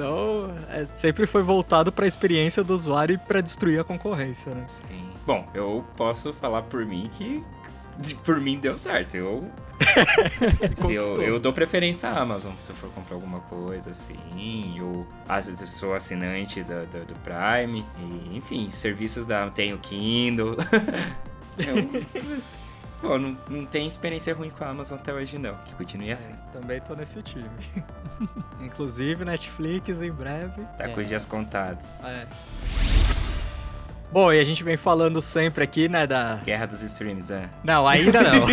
Então, 0.00 0.50
é, 0.70 0.86
sempre 0.94 1.26
foi 1.26 1.42
voltado 1.42 1.92
pra 1.92 2.06
experiência 2.06 2.64
do 2.64 2.74
usuário 2.74 3.14
e 3.14 3.18
pra 3.18 3.40
destruir 3.42 3.78
a 3.80 3.84
concorrência, 3.84 4.54
né? 4.54 4.64
Sim. 4.66 5.10
Bom, 5.26 5.46
eu 5.52 5.84
posso 5.96 6.32
falar 6.32 6.62
por 6.62 6.86
mim 6.86 7.10
que 7.18 7.44
de- 7.98 8.14
por 8.14 8.40
mim 8.40 8.58
deu 8.58 8.76
certo. 8.78 9.14
Eu, 9.14 9.44
eu, 10.90 11.22
eu 11.22 11.38
dou 11.38 11.52
preferência 11.52 12.08
à 12.08 12.20
Amazon 12.22 12.52
se 12.58 12.70
eu 12.70 12.76
for 12.76 12.88
comprar 12.90 13.14
alguma 13.14 13.40
coisa 13.40 13.90
assim. 13.90 14.78
Eu, 14.78 15.06
às 15.28 15.46
vezes 15.46 15.68
sou 15.70 15.94
assinante 15.94 16.62
da- 16.62 16.84
da- 16.84 17.00
do 17.04 17.14
Prime. 17.20 17.84
E, 17.98 18.36
enfim, 18.38 18.70
serviços 18.72 19.26
da. 19.26 19.50
Tenho 19.50 19.76
Kindle. 19.78 20.56
eu, 21.58 22.00
pô, 23.00 23.18
não, 23.18 23.36
não 23.48 23.64
tem 23.66 23.86
experiência 23.86 24.34
ruim 24.34 24.50
com 24.50 24.62
a 24.64 24.68
Amazon 24.68 24.98
até 24.98 25.12
hoje, 25.12 25.38
não. 25.38 25.54
Que 25.58 25.74
continue 25.74 26.12
assim. 26.12 26.32
É, 26.32 26.58
também 26.58 26.80
tô 26.80 26.94
nesse 26.94 27.22
time. 27.22 27.48
Inclusive, 28.60 29.24
Netflix 29.24 30.00
em 30.02 30.10
breve. 30.12 30.62
Tá 30.76 30.88
com 30.88 31.00
É. 31.00 31.02
os 31.02 31.08
dias 31.08 31.24
contados. 31.24 31.86
É. 32.04 32.26
Bom, 34.12 34.32
e 34.32 34.40
a 34.40 34.44
gente 34.44 34.64
vem 34.64 34.76
falando 34.76 35.22
sempre 35.22 35.62
aqui, 35.62 35.88
né, 35.88 36.04
da, 36.04 36.36
Guerra 36.44 36.66
dos 36.66 36.82
streams, 36.82 37.30
é. 37.30 37.48
Não, 37.62 37.86
ainda 37.86 38.20
não. 38.20 38.46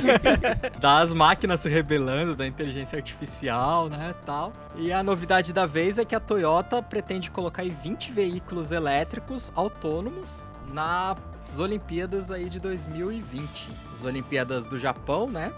das 0.80 1.12
máquinas 1.12 1.60
se 1.60 1.68
rebelando, 1.68 2.34
da 2.34 2.46
inteligência 2.46 2.96
artificial, 2.96 3.90
né, 3.90 4.14
tal. 4.24 4.54
E 4.74 4.90
a 4.90 5.02
novidade 5.02 5.52
da 5.52 5.66
vez 5.66 5.98
é 5.98 6.04
que 6.04 6.14
a 6.14 6.20
Toyota 6.20 6.82
pretende 6.82 7.30
colocar 7.30 7.60
aí 7.60 7.70
20 7.82 8.10
veículos 8.10 8.72
elétricos 8.72 9.52
autônomos 9.54 10.50
nas 10.72 11.16
Olimpíadas 11.58 12.30
aí 12.30 12.48
de 12.48 12.58
2020. 12.58 13.68
As 13.92 14.02
Olimpíadas 14.02 14.64
do 14.64 14.78
Japão, 14.78 15.28
né, 15.28 15.52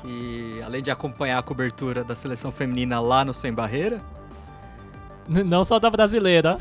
que 0.00 0.60
além 0.64 0.80
de 0.80 0.92
acompanhar 0.92 1.38
a 1.38 1.42
cobertura 1.42 2.04
da 2.04 2.14
seleção 2.14 2.52
feminina 2.52 3.00
lá 3.00 3.24
no 3.24 3.34
Sem 3.34 3.52
Barreira, 3.52 4.00
Não 5.26 5.64
só 5.64 5.78
da 5.78 5.90
brasileira. 5.90 6.58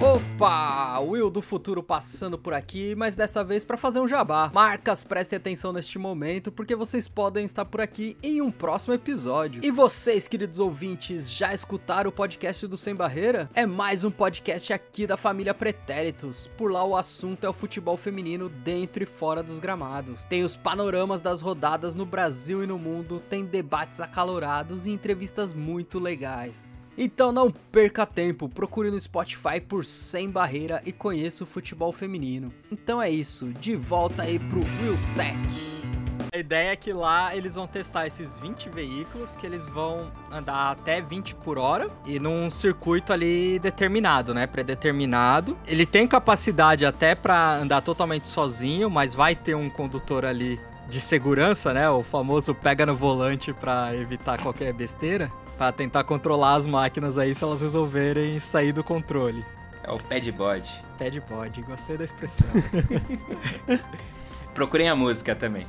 Opa! 0.00 1.00
Will 1.00 1.28
do 1.28 1.42
futuro 1.42 1.82
passando 1.82 2.38
por 2.38 2.54
aqui, 2.54 2.94
mas 2.94 3.16
dessa 3.16 3.42
vez 3.42 3.64
para 3.64 3.76
fazer 3.76 3.98
um 3.98 4.06
jabá. 4.06 4.50
Marcas, 4.54 5.02
prestem 5.02 5.36
atenção 5.36 5.72
neste 5.72 5.98
momento, 5.98 6.52
porque 6.52 6.76
vocês 6.76 7.08
podem 7.08 7.44
estar 7.44 7.64
por 7.64 7.80
aqui 7.80 8.16
em 8.22 8.40
um 8.40 8.52
próximo 8.52 8.94
episódio. 8.94 9.64
E 9.64 9.72
vocês, 9.72 10.28
queridos 10.28 10.60
ouvintes, 10.60 11.28
já 11.28 11.52
escutaram 11.52 12.10
o 12.10 12.12
podcast 12.12 12.66
do 12.68 12.76
Sem 12.76 12.94
Barreira? 12.94 13.50
É 13.52 13.66
mais 13.66 14.04
um 14.04 14.10
podcast 14.10 14.72
aqui 14.72 15.08
da 15.08 15.16
família 15.16 15.52
Pretéritos. 15.52 16.48
Por 16.56 16.70
lá 16.70 16.84
o 16.84 16.96
assunto 16.96 17.44
é 17.44 17.48
o 17.48 17.52
futebol 17.52 17.96
feminino 17.96 18.48
dentro 18.48 19.02
e 19.02 19.06
fora 19.06 19.42
dos 19.42 19.58
gramados. 19.58 20.24
Tem 20.26 20.44
os 20.44 20.54
panoramas 20.54 21.20
das 21.20 21.40
rodadas 21.40 21.96
no 21.96 22.06
Brasil 22.06 22.62
e 22.62 22.66
no 22.66 22.78
mundo, 22.78 23.20
tem 23.28 23.44
debates 23.44 24.00
acalorados 24.00 24.86
e 24.86 24.90
entrevistas 24.90 25.52
muito 25.52 25.98
legais. 25.98 26.73
Então 26.96 27.32
não 27.32 27.50
perca 27.50 28.06
tempo, 28.06 28.48
procure 28.48 28.90
no 28.90 28.98
Spotify 28.98 29.60
por 29.60 29.84
Sem 29.84 30.30
Barreira 30.30 30.80
e 30.86 30.92
conheça 30.92 31.42
o 31.42 31.46
futebol 31.46 31.92
feminino. 31.92 32.52
Então 32.70 33.02
é 33.02 33.10
isso, 33.10 33.52
de 33.54 33.74
volta 33.74 34.22
aí 34.22 34.38
pro 34.38 34.60
Will 34.60 34.98
Tech. 35.16 35.84
A 36.32 36.38
ideia 36.38 36.72
é 36.72 36.76
que 36.76 36.92
lá 36.92 37.34
eles 37.36 37.54
vão 37.54 37.66
testar 37.66 38.08
esses 38.08 38.36
20 38.38 38.68
veículos 38.68 39.36
que 39.36 39.46
eles 39.46 39.68
vão 39.68 40.10
andar 40.32 40.72
até 40.72 41.00
20 41.00 41.34
por 41.36 41.58
hora 41.58 41.88
e 42.04 42.18
num 42.18 42.50
circuito 42.50 43.12
ali 43.12 43.58
determinado, 43.60 44.34
né, 44.34 44.44
predeterminado. 44.44 45.56
Ele 45.64 45.86
tem 45.86 46.08
capacidade 46.08 46.84
até 46.84 47.14
para 47.14 47.54
andar 47.56 47.82
totalmente 47.82 48.26
sozinho, 48.26 48.90
mas 48.90 49.14
vai 49.14 49.36
ter 49.36 49.54
um 49.54 49.70
condutor 49.70 50.24
ali 50.24 50.60
de 50.88 51.00
segurança, 51.00 51.72
né, 51.72 51.88
o 51.88 52.02
famoso 52.02 52.52
pega 52.52 52.84
no 52.84 52.96
volante 52.96 53.52
para 53.52 53.94
evitar 53.96 54.36
qualquer 54.42 54.72
besteira. 54.72 55.30
Pra 55.56 55.70
tentar 55.70 56.04
controlar 56.04 56.54
as 56.54 56.66
máquinas 56.66 57.16
aí 57.16 57.34
se 57.34 57.44
elas 57.44 57.60
resolverem 57.60 58.40
sair 58.40 58.72
do 58.72 58.82
controle. 58.82 59.44
É 59.82 59.90
o 59.92 59.98
pad 59.98 60.32
body. 60.32 60.70
Pad 60.98 61.20
body, 61.28 61.62
gostei 61.62 61.96
da 61.96 62.04
expressão. 62.04 62.46
Procurem 64.54 64.88
a 64.88 64.96
música 64.96 65.34
também. 65.34 65.66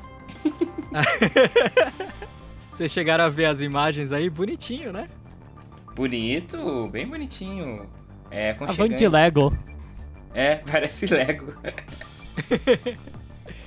Vocês 2.71 2.91
chegaram 2.91 3.23
a 3.25 3.29
ver 3.29 3.45
as 3.45 3.61
imagens 3.61 4.11
aí? 4.11 4.29
Bonitinho, 4.29 4.91
né? 4.91 5.07
Bonito, 5.95 6.87
bem 6.91 7.07
bonitinho. 7.07 7.89
É, 8.29 8.55
A 8.59 8.71
van 8.73 8.89
de 8.89 9.07
Lego. 9.07 9.57
É, 10.33 10.55
parece 10.69 11.05
Lego. 11.07 11.53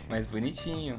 Mas 0.08 0.26
bonitinho. 0.26 0.98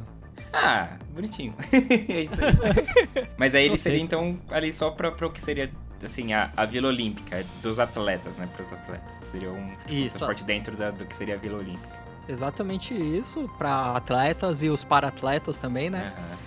Ah, 0.53 0.89
bonitinho. 1.13 1.53
é 2.09 2.21
isso 2.21 2.35
aí. 2.43 3.27
Mas 3.37 3.53
aí 3.55 3.65
ele 3.65 3.77
seria, 3.77 3.99
então, 4.01 4.39
ali 4.49 4.73
só 4.73 4.89
pra, 4.91 5.11
pra 5.11 5.27
o 5.27 5.29
que 5.31 5.41
seria, 5.41 5.69
assim, 6.03 6.33
a, 6.33 6.51
a 6.57 6.65
Vila 6.65 6.87
Olímpica, 6.87 7.45
dos 7.61 7.79
atletas, 7.79 8.37
né? 8.37 8.47
Pros 8.55 8.71
atletas. 8.73 9.11
Seria 9.31 9.51
um 9.51 9.73
transporte 9.87 10.43
dentro 10.43 10.75
da- 10.75 10.91
do 10.91 11.05
que 11.05 11.15
seria 11.15 11.35
a 11.35 11.37
Vila 11.37 11.59
Olímpica. 11.59 11.99
Exatamente 12.27 12.93
isso, 12.93 13.49
para 13.57 13.93
atletas 13.95 14.61
e 14.61 14.69
os 14.69 14.83
para-atletas 14.83 15.57
também, 15.57 15.89
né? 15.89 16.13
Aham. 16.17 16.37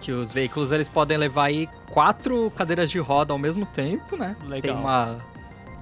Que 0.00 0.12
os 0.12 0.30
veículos 0.32 0.72
eles 0.72 0.88
podem 0.90 1.16
levar 1.16 1.44
aí 1.44 1.68
quatro 1.90 2.50
cadeiras 2.54 2.90
de 2.90 2.98
roda 2.98 3.32
ao 3.32 3.38
mesmo 3.38 3.64
tempo, 3.64 4.14
né? 4.16 4.36
Legal. 4.44 4.60
Tem 4.60 4.72
uma, 4.72 5.16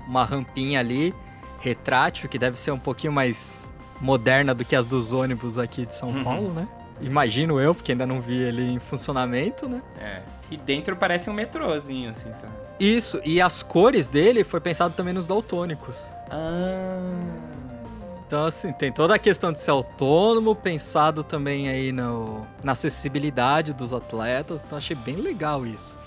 uma 0.07 0.25
rampinha 0.25 0.79
ali, 0.79 1.13
retrátil, 1.61 2.29
que 2.29 2.39
deve 2.39 2.59
ser 2.61 2.71
um 2.71 2.79
pouquinho 2.79 3.13
mais 3.13 3.73
moderna 4.01 4.55
do 4.55 4.65
que 4.65 4.77
as 4.77 4.87
dos 4.87 5.13
ônibus 5.13 5.59
aqui 5.59 5.85
de 5.85 5.95
São 5.97 6.11
Uhum. 6.11 6.23
Paulo, 6.25 6.53
né? 6.53 6.69
Imagino 7.01 7.61
eu, 7.61 7.75
porque 7.75 7.93
ainda 7.93 8.07
não 8.07 8.21
vi 8.21 8.41
ele 8.41 8.63
em 8.63 8.79
funcionamento, 8.79 9.69
né? 9.69 9.83
É. 9.99 10.23
E 10.51 10.57
dentro 10.57 10.97
parece 10.97 11.29
um 11.29 11.33
metrôzinho, 11.33 12.11
assim, 12.11 12.31
sabe? 12.33 12.53
Isso, 12.79 13.21
e 13.25 13.41
as 13.41 13.63
cores 13.63 14.09
dele 14.09 14.45
foi 14.45 14.61
pensado 14.61 14.95
também 14.95 15.15
nos 15.15 15.27
daltônicos. 15.27 16.13
Ah. 16.31 17.55
Então, 18.27 18.47
assim, 18.47 18.73
tem 18.73 18.91
toda 18.91 19.15
a 19.15 19.19
questão 19.19 19.53
de 19.53 19.61
ser 19.61 19.71
autônomo, 19.71 20.57
pensado 20.57 21.23
também 21.23 21.69
aí 21.69 21.93
no, 21.93 22.47
na 22.63 22.73
acessibilidade 22.73 23.73
dos 23.73 23.93
atletas. 23.93 24.63
Então, 24.65 24.79
achei 24.79 24.97
bem 24.97 25.17
legal 25.17 25.67
isso. 25.67 25.99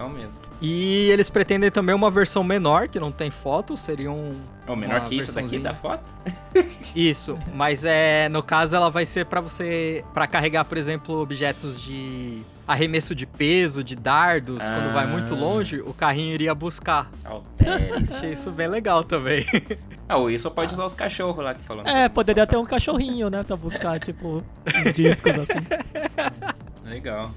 É 0.00 0.02
o 0.04 0.08
mesmo. 0.10 0.38
E 0.62 1.10
eles 1.10 1.28
pretendem 1.28 1.70
também 1.70 1.94
uma 1.94 2.10
versão 2.10 2.42
menor, 2.42 2.88
que 2.88 2.98
não 2.98 3.12
tem 3.12 3.30
foto, 3.30 3.76
seria 3.76 4.10
um. 4.10 4.34
É 4.66 4.70
o 4.70 4.76
menor 4.76 5.04
que 5.04 5.16
isso 5.16 5.32
daqui 5.34 5.58
da 5.58 5.74
foto? 5.74 6.12
Isso, 6.94 7.38
mas 7.54 7.84
é. 7.84 8.28
No 8.28 8.42
caso, 8.42 8.74
ela 8.74 8.90
vai 8.90 9.06
ser 9.06 9.24
pra 9.26 9.40
você. 9.40 10.04
para 10.12 10.26
carregar, 10.26 10.64
por 10.64 10.76
exemplo, 10.76 11.20
objetos 11.20 11.80
de 11.80 12.42
arremesso 12.66 13.14
de 13.14 13.26
peso, 13.26 13.82
de 13.84 13.94
dardos. 13.94 14.58
Quando 14.68 14.92
vai 14.92 15.06
muito 15.06 15.34
Ah. 15.34 15.38
longe, 15.38 15.80
o 15.80 15.92
carrinho 15.94 16.34
iria 16.34 16.54
buscar. 16.54 17.08
Achei 18.10 18.32
isso 18.32 18.50
bem 18.50 18.66
legal 18.68 19.04
também. 19.04 19.44
ah, 20.08 20.16
o 20.16 20.24
Wilson 20.24 20.50
pode 20.50 20.72
usar 20.72 20.84
os 20.84 20.94
cachorros 20.94 21.44
lá 21.44 21.54
que 21.54 21.62
falou. 21.62 21.84
É, 21.86 22.08
poderia 22.08 22.46
ter 22.46 22.56
um 22.56 22.64
cachorrinho, 22.64 23.30
né? 23.30 23.44
Pra 23.44 23.56
buscar, 23.56 24.00
tipo, 24.00 24.42
os 24.66 24.92
discos 24.92 25.38
assim. 25.38 25.58
Legal. 26.84 27.30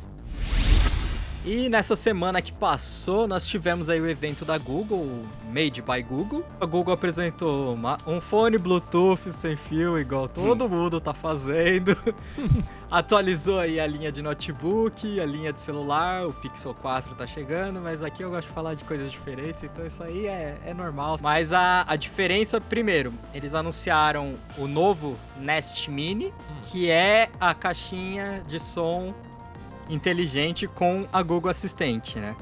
E 1.45 1.67
nessa 1.67 1.93
semana 1.93 2.41
que 2.41 2.53
passou, 2.53 3.27
nós 3.27 3.45
tivemos 3.45 3.89
aí 3.89 3.99
o 3.99 4.09
evento 4.09 4.45
da 4.45 4.57
Google, 4.57 5.25
Made 5.51 5.81
by 5.81 6.01
Google. 6.01 6.41
A 6.59 6.65
Google 6.65 6.93
apresentou 6.93 7.73
uma- 7.73 7.97
um 8.07 8.21
fone 8.21 8.57
Bluetooth 8.57 9.29
sem 9.29 9.57
fio, 9.57 9.99
igual 9.99 10.29
todo 10.29 10.69
mundo 10.69 11.01
tá 11.01 11.13
fazendo. 11.13 11.97
Atualizou 12.89 13.59
aí 13.59 13.77
a 13.77 13.85
linha 13.85 14.09
de 14.09 14.21
notebook, 14.21 15.19
a 15.19 15.25
linha 15.25 15.51
de 15.51 15.59
celular, 15.59 16.25
o 16.27 16.31
Pixel 16.31 16.73
4 16.75 17.13
tá 17.15 17.27
chegando, 17.27 17.81
mas 17.81 18.01
aqui 18.03 18.23
eu 18.23 18.29
gosto 18.29 18.47
de 18.47 18.53
falar 18.53 18.75
de 18.75 18.83
coisas 18.85 19.11
diferentes, 19.11 19.63
então 19.63 19.85
isso 19.85 20.01
aí 20.01 20.27
é, 20.27 20.57
é 20.65 20.73
normal. 20.73 21.17
Mas 21.21 21.51
a, 21.51 21.83
a 21.85 21.95
diferença, 21.97 22.61
primeiro, 22.61 23.11
eles 23.33 23.53
anunciaram 23.53 24.35
o 24.57 24.65
novo 24.65 25.17
Nest 25.37 25.89
Mini, 25.89 26.33
que 26.71 26.89
é 26.89 27.29
a 27.37 27.53
caixinha 27.53 28.43
de 28.47 28.59
som 28.61 29.13
inteligente 29.89 30.67
com 30.67 31.07
a 31.11 31.21
Google 31.21 31.51
Assistente, 31.51 32.17
né? 32.19 32.35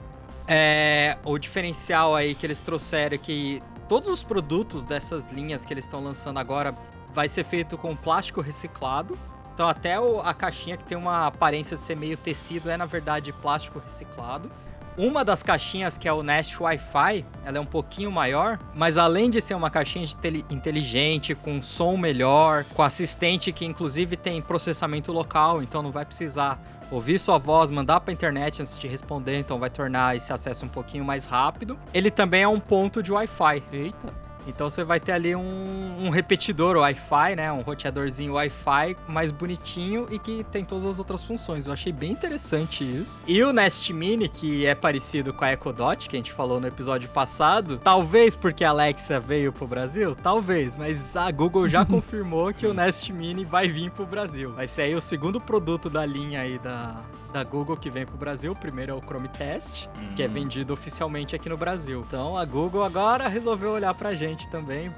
É, 0.47 1.17
o 1.23 1.37
diferencial 1.37 2.15
aí 2.15 2.35
que 2.35 2.45
eles 2.45 2.61
trouxeram 2.61 3.15
é 3.15 3.17
que 3.17 3.61
todos 3.87 4.09
os 4.11 4.23
produtos 4.23 4.83
dessas 4.83 5.27
linhas 5.27 5.63
que 5.65 5.73
eles 5.73 5.85
estão 5.85 6.03
lançando 6.03 6.39
agora 6.39 6.75
vai 7.13 7.27
ser 7.27 7.43
feito 7.43 7.77
com 7.77 7.95
plástico 7.95 8.41
reciclado. 8.41 9.17
Então 9.53 9.67
até 9.67 9.99
o- 9.99 10.19
a 10.21 10.33
caixinha 10.33 10.77
que 10.77 10.83
tem 10.83 10.97
uma 10.97 11.27
aparência 11.27 11.75
de 11.77 11.83
ser 11.83 11.95
meio 11.95 12.17
tecido 12.17 12.69
é 12.69 12.77
na 12.77 12.85
verdade 12.85 13.31
plástico 13.33 13.79
reciclado. 13.79 14.51
Uma 14.97 15.23
das 15.23 15.41
caixinhas, 15.41 15.97
que 15.97 16.07
é 16.07 16.13
o 16.13 16.21
Nest 16.21 16.61
Wi-Fi, 16.61 17.25
ela 17.45 17.57
é 17.57 17.61
um 17.61 17.65
pouquinho 17.65 18.11
maior, 18.11 18.59
mas 18.75 18.97
além 18.97 19.29
de 19.29 19.39
ser 19.39 19.53
uma 19.53 19.69
caixinha 19.69 20.05
inteligente, 20.49 21.33
com 21.33 21.61
som 21.61 21.95
melhor, 21.95 22.65
com 22.73 22.83
assistente 22.83 23.51
que 23.53 23.63
inclusive 23.65 24.17
tem 24.17 24.41
processamento 24.41 25.11
local, 25.11 25.63
então 25.63 25.81
não 25.81 25.91
vai 25.91 26.03
precisar 26.03 26.59
ouvir 26.91 27.17
sua 27.19 27.37
voz, 27.37 27.71
mandar 27.71 28.01
para 28.01 28.13
internet 28.13 28.61
antes 28.61 28.77
de 28.77 28.85
responder, 28.85 29.39
então 29.39 29.57
vai 29.57 29.69
tornar 29.69 30.17
esse 30.17 30.33
acesso 30.33 30.65
um 30.65 30.69
pouquinho 30.69 31.05
mais 31.05 31.25
rápido. 31.25 31.79
Ele 31.93 32.11
também 32.11 32.43
é 32.43 32.47
um 32.47 32.59
ponto 32.59 33.01
de 33.01 33.13
Wi-Fi. 33.13 33.63
Eita. 33.71 34.30
Então 34.47 34.69
você 34.69 34.83
vai 34.83 34.99
ter 34.99 35.11
ali 35.11 35.35
um, 35.35 36.05
um 36.05 36.09
repetidor 36.09 36.77
Wi-Fi, 36.77 37.35
né? 37.35 37.51
Um 37.51 37.61
roteadorzinho 37.61 38.33
Wi-Fi 38.33 38.97
mais 39.07 39.31
bonitinho 39.31 40.07
e 40.09 40.17
que 40.17 40.43
tem 40.51 40.65
todas 40.65 40.85
as 40.85 40.97
outras 40.99 41.23
funções. 41.23 41.65
Eu 41.67 41.73
achei 41.73 41.91
bem 41.91 42.11
interessante 42.11 42.83
isso. 42.83 43.21
E 43.27 43.41
o 43.43 43.53
Nest 43.53 43.91
Mini, 43.93 44.27
que 44.27 44.65
é 44.65 44.73
parecido 44.73 45.33
com 45.33 45.45
a 45.45 45.53
Echo 45.53 45.71
Dot, 45.71 46.09
que 46.09 46.15
a 46.15 46.19
gente 46.19 46.31
falou 46.31 46.59
no 46.59 46.67
episódio 46.67 47.09
passado, 47.09 47.77
talvez 47.83 48.35
porque 48.35 48.63
a 48.63 48.69
Alexa 48.69 49.19
veio 49.19 49.51
pro 49.53 49.67
Brasil, 49.67 50.15
talvez, 50.15 50.75
mas 50.75 51.15
a 51.15 51.29
Google 51.31 51.67
já 51.67 51.85
confirmou 51.85 52.53
que 52.53 52.65
o 52.65 52.73
Nest 52.73 53.11
Mini 53.13 53.45
vai 53.45 53.67
vir 53.67 53.91
pro 53.91 54.05
Brasil. 54.05 54.51
Vai 54.53 54.67
ser 54.67 54.83
aí 54.83 54.95
o 54.95 55.01
segundo 55.01 55.39
produto 55.39 55.89
da 55.89 56.05
linha 56.05 56.41
aí 56.41 56.57
da, 56.57 57.01
da 57.33 57.43
Google 57.43 57.77
que 57.77 57.89
vem 57.89 58.05
pro 58.05 58.17
Brasil. 58.17 58.53
O 58.53 58.55
primeiro 58.55 58.91
é 58.91 58.95
o 58.95 59.01
Chromecast, 59.01 59.89
que 60.15 60.23
é 60.23 60.27
Hum. 60.27 60.31
vendido 60.33 60.73
oficialmente 60.73 61.35
aqui 61.35 61.47
no 61.49 61.57
Brasil. 61.57 62.03
Então 62.07 62.37
a 62.37 62.45
Google 62.45 62.83
agora 62.83 63.27
resolveu 63.27 63.71
olhar 63.71 63.93
pra 63.93 64.13
gente 64.15 64.30
também. 64.47 64.93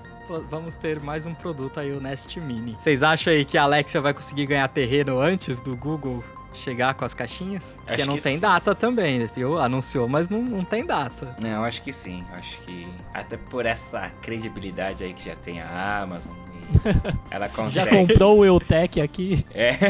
Vamos 0.49 0.75
ter 0.75 0.99
mais 1.01 1.25
um 1.25 1.33
produto 1.33 1.79
aí, 1.79 1.91
o 1.91 1.99
Nest 1.99 2.39
Mini. 2.39 2.75
Vocês 2.77 3.03
acham 3.03 3.33
aí 3.33 3.43
que 3.43 3.57
a 3.57 3.63
Alexa 3.63 3.99
vai 3.99 4.13
conseguir 4.13 4.45
ganhar 4.45 4.67
terreno 4.69 5.19
antes 5.19 5.59
do 5.61 5.75
Google 5.75 6.23
chegar 6.53 6.93
com 6.93 7.05
as 7.05 7.13
caixinhas? 7.13 7.77
Porque 7.86 8.01
Acho 8.01 8.05
não 8.05 8.17
que 8.17 8.24
tem 8.24 8.36
sim. 8.36 8.39
data 8.41 8.75
também, 8.75 9.27
viu? 9.36 9.57
Anunciou, 9.60 10.07
mas 10.07 10.29
não, 10.29 10.41
não 10.41 10.63
tem 10.63 10.86
data. 10.86 11.36
Não, 11.41 11.63
acho 11.63 11.81
que 11.81 11.91
sim. 11.91 12.24
Acho 12.33 12.60
que 12.62 12.88
até 13.13 13.38
por 13.38 13.65
essa 13.65 14.10
credibilidade 14.22 15.03
aí 15.03 15.13
que 15.13 15.25
já 15.25 15.36
tem 15.36 15.62
a 15.62 16.01
Amazon. 16.01 16.33
e 16.53 16.88
ela 17.33 17.48
Já 17.48 17.53
consegue. 17.55 17.89
comprou 17.98 18.39
o 18.39 18.45
Eutec 18.45 19.01
aqui? 19.01 19.45
É. 19.53 19.75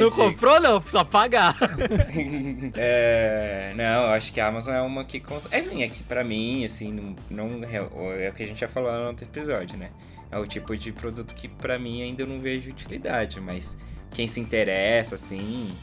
Não 0.00 0.10
comprou, 0.10 0.60
não, 0.60 0.80
precisa 0.80 1.04
pagar. 1.04 1.54
É, 2.78 3.72
não, 3.76 4.04
eu 4.06 4.10
acho 4.12 4.32
que 4.32 4.40
a 4.40 4.48
Amazon 4.48 4.74
é 4.74 4.80
uma 4.80 5.04
que 5.04 5.20
consegue. 5.20 5.54
É 5.54 5.58
assim, 5.58 5.82
é 5.82 5.88
que 5.88 6.02
pra 6.02 6.22
mim, 6.24 6.64
assim, 6.64 6.92
não, 6.92 7.14
não 7.30 7.64
é 7.64 8.28
o 8.28 8.32
que 8.32 8.42
a 8.42 8.46
gente 8.46 8.60
já 8.60 8.68
falou 8.68 8.90
no 8.92 9.08
outro 9.08 9.24
episódio, 9.24 9.76
né? 9.76 9.90
É 10.30 10.38
o 10.38 10.46
tipo 10.46 10.76
de 10.76 10.92
produto 10.92 11.34
que 11.34 11.48
pra 11.48 11.78
mim 11.78 12.02
ainda 12.02 12.26
não 12.26 12.40
vejo 12.40 12.70
utilidade, 12.70 13.40
mas 13.40 13.78
quem 14.10 14.26
se 14.26 14.40
interessa, 14.40 15.14
assim, 15.14 15.76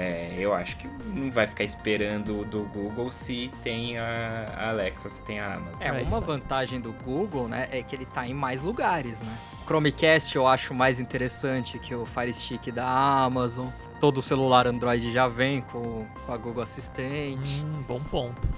É, 0.00 0.36
eu 0.38 0.54
acho 0.54 0.76
que 0.76 0.86
não 1.12 1.28
vai 1.28 1.48
ficar 1.48 1.64
esperando 1.64 2.44
do 2.44 2.62
Google 2.72 3.10
se 3.10 3.50
tem 3.64 3.98
a 3.98 4.68
Alexa, 4.70 5.08
se 5.08 5.24
tem 5.24 5.40
a 5.40 5.54
Amazon. 5.54 5.82
É, 5.82 5.88
É 5.88 6.04
uma 6.04 6.20
vantagem 6.20 6.80
do 6.80 6.92
Google, 7.04 7.48
né, 7.48 7.66
é 7.72 7.82
que 7.82 7.96
ele 7.96 8.06
tá 8.06 8.24
em 8.24 8.32
mais 8.32 8.62
lugares, 8.62 9.20
né? 9.20 9.36
Chromecast 9.66 10.36
eu 10.36 10.46
acho 10.46 10.72
mais 10.72 11.00
interessante 11.00 11.80
que 11.80 11.92
o 11.96 12.06
Fire 12.06 12.32
Stick 12.32 12.70
da 12.70 12.86
Amazon. 13.24 13.66
Todo 13.98 14.22
celular 14.22 14.68
Android 14.68 15.10
já 15.10 15.26
vem 15.26 15.62
com, 15.62 16.06
com 16.24 16.32
a 16.32 16.36
Google 16.36 16.62
Assistente. 16.62 17.64
Hum, 17.64 17.82
bom 17.88 18.00
ponto. 18.00 18.48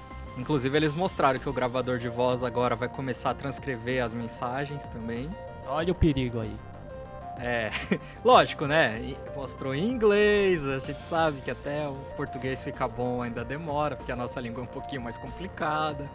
Inclusive 0.41 0.75
eles 0.75 0.95
mostraram 0.95 1.39
que 1.39 1.49
o 1.49 1.53
gravador 1.53 1.99
de 1.99 2.09
voz 2.09 2.43
agora 2.43 2.75
vai 2.75 2.89
começar 2.89 3.31
a 3.31 3.35
transcrever 3.35 4.03
as 4.03 4.15
mensagens 4.15 4.89
também. 4.89 5.29
Olha 5.67 5.93
o 5.93 5.95
perigo 5.95 6.41
aí. 6.41 6.57
É, 7.39 7.71
lógico, 8.25 8.67
né? 8.67 9.15
Mostrou 9.37 9.75
em 9.75 9.87
inglês, 9.87 10.67
a 10.67 10.79
gente 10.79 11.05
sabe 11.05 11.43
que 11.43 11.51
até 11.51 11.87
o 11.87 11.95
português 12.17 12.63
fica 12.65 12.89
bom 12.89 13.21
ainda 13.23 13.45
demora, 13.45 13.97
porque 13.97 14.11
a 14.11 14.17
nossa 14.17 14.41
língua 14.41 14.63
é 14.63 14.65
um 14.65 14.67
pouquinho 14.67 15.03
mais 15.03 15.19
complicada. 15.19 16.11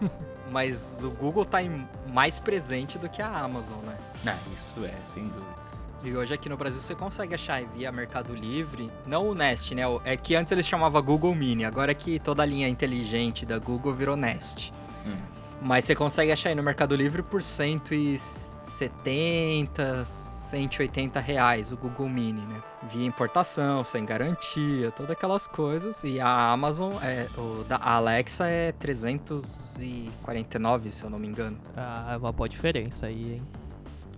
Mas 0.50 1.04
o 1.04 1.10
Google 1.10 1.44
tá 1.44 1.62
em- 1.62 1.86
mais 2.08 2.38
presente 2.38 2.98
do 2.98 3.08
que 3.10 3.20
a 3.22 3.28
Amazon, 3.28 3.78
né? 3.84 3.96
Ah, 4.26 4.36
isso 4.56 4.84
é, 4.84 4.92
sem 5.04 5.24
dúvidas. 5.28 5.69
E 6.02 6.16
hoje 6.16 6.32
aqui 6.32 6.48
no 6.48 6.56
Brasil 6.56 6.80
você 6.80 6.94
consegue 6.94 7.34
achar 7.34 7.62
via 7.66 7.92
Mercado 7.92 8.34
Livre, 8.34 8.90
não 9.06 9.28
o 9.28 9.34
Nest, 9.34 9.74
né? 9.74 9.82
É 10.04 10.16
que 10.16 10.34
antes 10.34 10.50
eles 10.50 10.66
chamavam 10.66 11.02
Google 11.02 11.34
Mini, 11.34 11.62
agora 11.64 11.92
é 11.92 11.94
que 11.94 12.18
toda 12.18 12.42
a 12.42 12.46
linha 12.46 12.66
inteligente 12.66 13.44
da 13.44 13.58
Google 13.58 13.92
virou 13.92 14.16
Nest. 14.16 14.72
Hum. 15.06 15.18
Mas 15.60 15.84
você 15.84 15.94
consegue 15.94 16.32
achar 16.32 16.48
aí 16.48 16.54
no 16.54 16.62
Mercado 16.62 16.96
Livre 16.96 17.22
por 17.22 17.42
170, 17.42 20.06
180 20.06 21.20
reais 21.20 21.70
o 21.70 21.76
Google 21.76 22.08
Mini, 22.08 22.46
né? 22.46 22.62
Via 22.90 23.04
importação, 23.04 23.84
sem 23.84 24.06
garantia, 24.06 24.90
todas 24.90 25.10
aquelas 25.10 25.46
coisas. 25.46 26.02
E 26.02 26.18
a 26.18 26.50
Amazon, 26.50 26.94
é, 27.02 27.28
o 27.36 27.62
da 27.64 27.76
a 27.76 27.96
Alexa 27.96 28.48
é 28.48 28.72
349, 28.72 30.90
se 30.90 31.04
eu 31.04 31.10
não 31.10 31.18
me 31.18 31.28
engano. 31.28 31.58
Ah, 31.76 32.12
é 32.14 32.16
uma 32.16 32.32
boa 32.32 32.48
diferença 32.48 33.04
aí, 33.04 33.34
hein? 33.34 33.42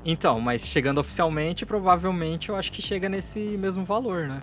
Então, 0.04 0.40
mas 0.40 0.66
chegando 0.66 0.98
oficialmente, 0.98 1.64
provavelmente 1.64 2.48
eu 2.48 2.56
acho 2.56 2.72
que 2.72 2.82
chega 2.82 3.08
nesse 3.08 3.38
mesmo 3.38 3.84
valor, 3.84 4.26
né? 4.26 4.42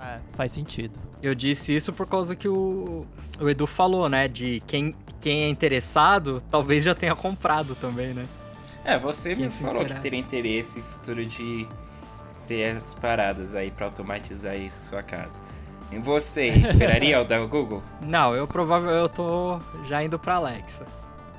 É, 0.00 0.18
faz 0.34 0.52
sentido. 0.52 0.98
Eu 1.22 1.34
disse 1.34 1.74
isso 1.74 1.92
por 1.92 2.06
causa 2.06 2.36
que 2.36 2.46
o, 2.48 3.06
o 3.40 3.48
Edu 3.48 3.66
falou, 3.66 4.08
né? 4.08 4.28
De 4.28 4.62
quem, 4.66 4.94
quem 5.20 5.44
é 5.44 5.48
interessado, 5.48 6.42
talvez 6.50 6.84
já 6.84 6.94
tenha 6.94 7.14
comprado 7.16 7.74
também, 7.74 8.14
né? 8.14 8.26
É, 8.84 8.98
você 8.98 9.30
Quem 9.30 9.42
mesmo 9.44 9.66
falou 9.66 9.78
que 9.80 9.86
interessa. 9.86 10.02
teria 10.02 10.18
interesse 10.18 10.80
futuro 10.80 11.26
de 11.26 11.66
ter 12.46 12.76
as 12.76 12.94
paradas 12.94 13.54
aí 13.54 13.70
pra 13.70 13.86
automatizar 13.86 14.52
aí 14.52 14.70
sua 14.70 15.02
casa. 15.02 15.42
E 15.90 15.98
você, 15.98 16.48
esperaria 16.48 17.20
o 17.20 17.24
da 17.24 17.38
Google? 17.44 17.82
Não, 18.00 18.34
eu 18.34 18.46
provavelmente 18.46 19.00
eu 19.02 19.08
tô 19.08 19.60
já 19.86 20.02
indo 20.02 20.18
pra 20.18 20.36
Alexa. 20.36 20.86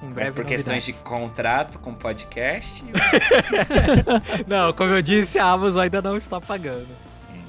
Em 0.01 0.06
Mas 0.06 0.13
breve 0.13 0.32
por 0.32 0.46
questões 0.46 0.84
de 0.86 0.94
contrato 0.94 1.77
com 1.79 1.94
podcast? 1.94 2.84
Não, 4.48 4.72
como 4.74 4.91
eu 4.91 5.01
disse, 5.01 5.38
a 5.38 5.46
Amazon 5.46 5.82
ainda 5.84 6.01
não 6.01 6.15
está 6.15 6.39
pagando. 6.39 6.88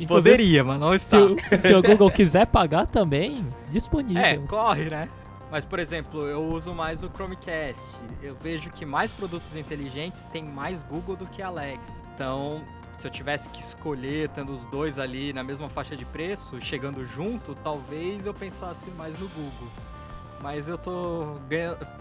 Inclusive, 0.00 0.36
Poderia, 0.36 0.64
mas 0.64 0.80
não 0.80 0.92
Se 0.92 0.96
está. 0.96 1.18
o, 1.18 1.60
se 1.60 1.74
o 1.74 1.82
Google 1.82 2.10
quiser 2.12 2.46
pagar 2.46 2.86
também, 2.86 3.46
disponível. 3.70 4.22
É, 4.22 4.36
corre, 4.38 4.88
né? 4.88 5.08
Mas, 5.50 5.64
por 5.64 5.78
exemplo, 5.78 6.26
eu 6.26 6.42
uso 6.42 6.72
mais 6.72 7.02
o 7.02 7.10
Chromecast. 7.10 7.84
Eu 8.22 8.34
vejo 8.40 8.70
que 8.70 8.86
mais 8.86 9.12
produtos 9.12 9.56
inteligentes 9.56 10.24
tem 10.32 10.42
mais 10.42 10.82
Google 10.82 11.16
do 11.16 11.26
que 11.26 11.42
Alexa. 11.42 12.02
Então, 12.14 12.62
se 12.98 13.06
eu 13.06 13.10
tivesse 13.10 13.50
que 13.50 13.60
escolher, 13.60 14.28
tendo 14.30 14.52
os 14.52 14.64
dois 14.66 14.98
ali 14.98 15.32
na 15.32 15.42
mesma 15.42 15.68
faixa 15.68 15.96
de 15.96 16.04
preço, 16.06 16.58
chegando 16.60 17.04
junto, 17.04 17.54
talvez 17.56 18.26
eu 18.26 18.32
pensasse 18.32 18.90
mais 18.92 19.18
no 19.18 19.28
Google. 19.28 19.68
Mas 20.42 20.68
eu 20.68 20.78
tô 20.78 21.36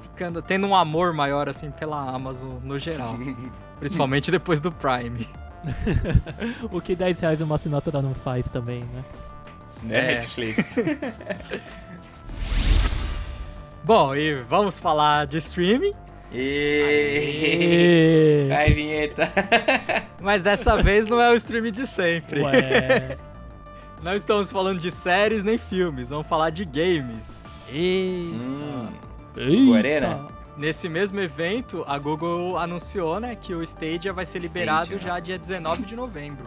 ficando, 0.01 0.41
tendo 0.41 0.65
um 0.67 0.75
amor 0.75 1.13
maior, 1.13 1.50
assim, 1.50 1.72
pela 1.72 2.10
Amazon 2.10 2.58
no 2.63 2.79
geral. 2.79 3.15
Principalmente 3.79 4.31
depois 4.31 4.59
do 4.59 4.72
Prime. 4.72 5.27
O 6.72 6.79
que 6.79 6.96
10 6.96 7.20
reais 7.20 7.42
uma 7.42 7.55
assinatura 7.55 8.01
não 8.01 8.16
faz 8.16 8.50
também, 8.50 8.79
né? 8.79 9.03
né, 9.83 10.00
É. 10.00 10.16
Netflix? 10.16 10.77
Bom, 13.83 14.16
e 14.16 14.35
vamos 14.44 14.79
falar 14.79 15.27
de 15.27 15.37
streaming. 15.40 15.94
E... 16.31 18.48
E... 18.48 18.53
Ai, 18.53 18.72
vinheta. 18.72 19.29
Mas 20.22 20.42
dessa 20.42 20.81
vez 20.81 21.07
não 21.07 21.20
é 21.20 21.29
o 21.29 21.35
streaming 21.35 21.72
de 21.72 21.87
sempre. 21.87 22.42
Ué. 22.42 23.18
Não 24.01 24.16
estamos 24.16 24.51
falando 24.51 24.79
de 24.79 24.92
séries 24.92 25.44
nem 25.44 25.57
filmes, 25.57 26.09
vamos 26.09 26.27
falar 26.27 26.51
de 26.51 26.64
games. 26.64 27.44
Eita. 27.72 28.36
Hum. 28.36 28.88
Eita. 29.38 29.77
Arena? 29.77 30.27
Nesse 30.58 30.90
mesmo 30.90 31.20
evento, 31.22 31.86
a 31.88 31.98
Google 31.98 32.58
anunciou, 32.58 33.20
né, 33.20 33.34
que 33.36 33.53
o 33.55 33.64
Stadia 33.64 34.12
vai 34.12 34.25
ser 34.25 34.40
liberado 34.40 34.88
Stadia. 34.92 35.08
já 35.10 35.20
dia 35.20 35.38
19 35.40 35.84
de 35.84 35.96
novembro. 35.96 36.46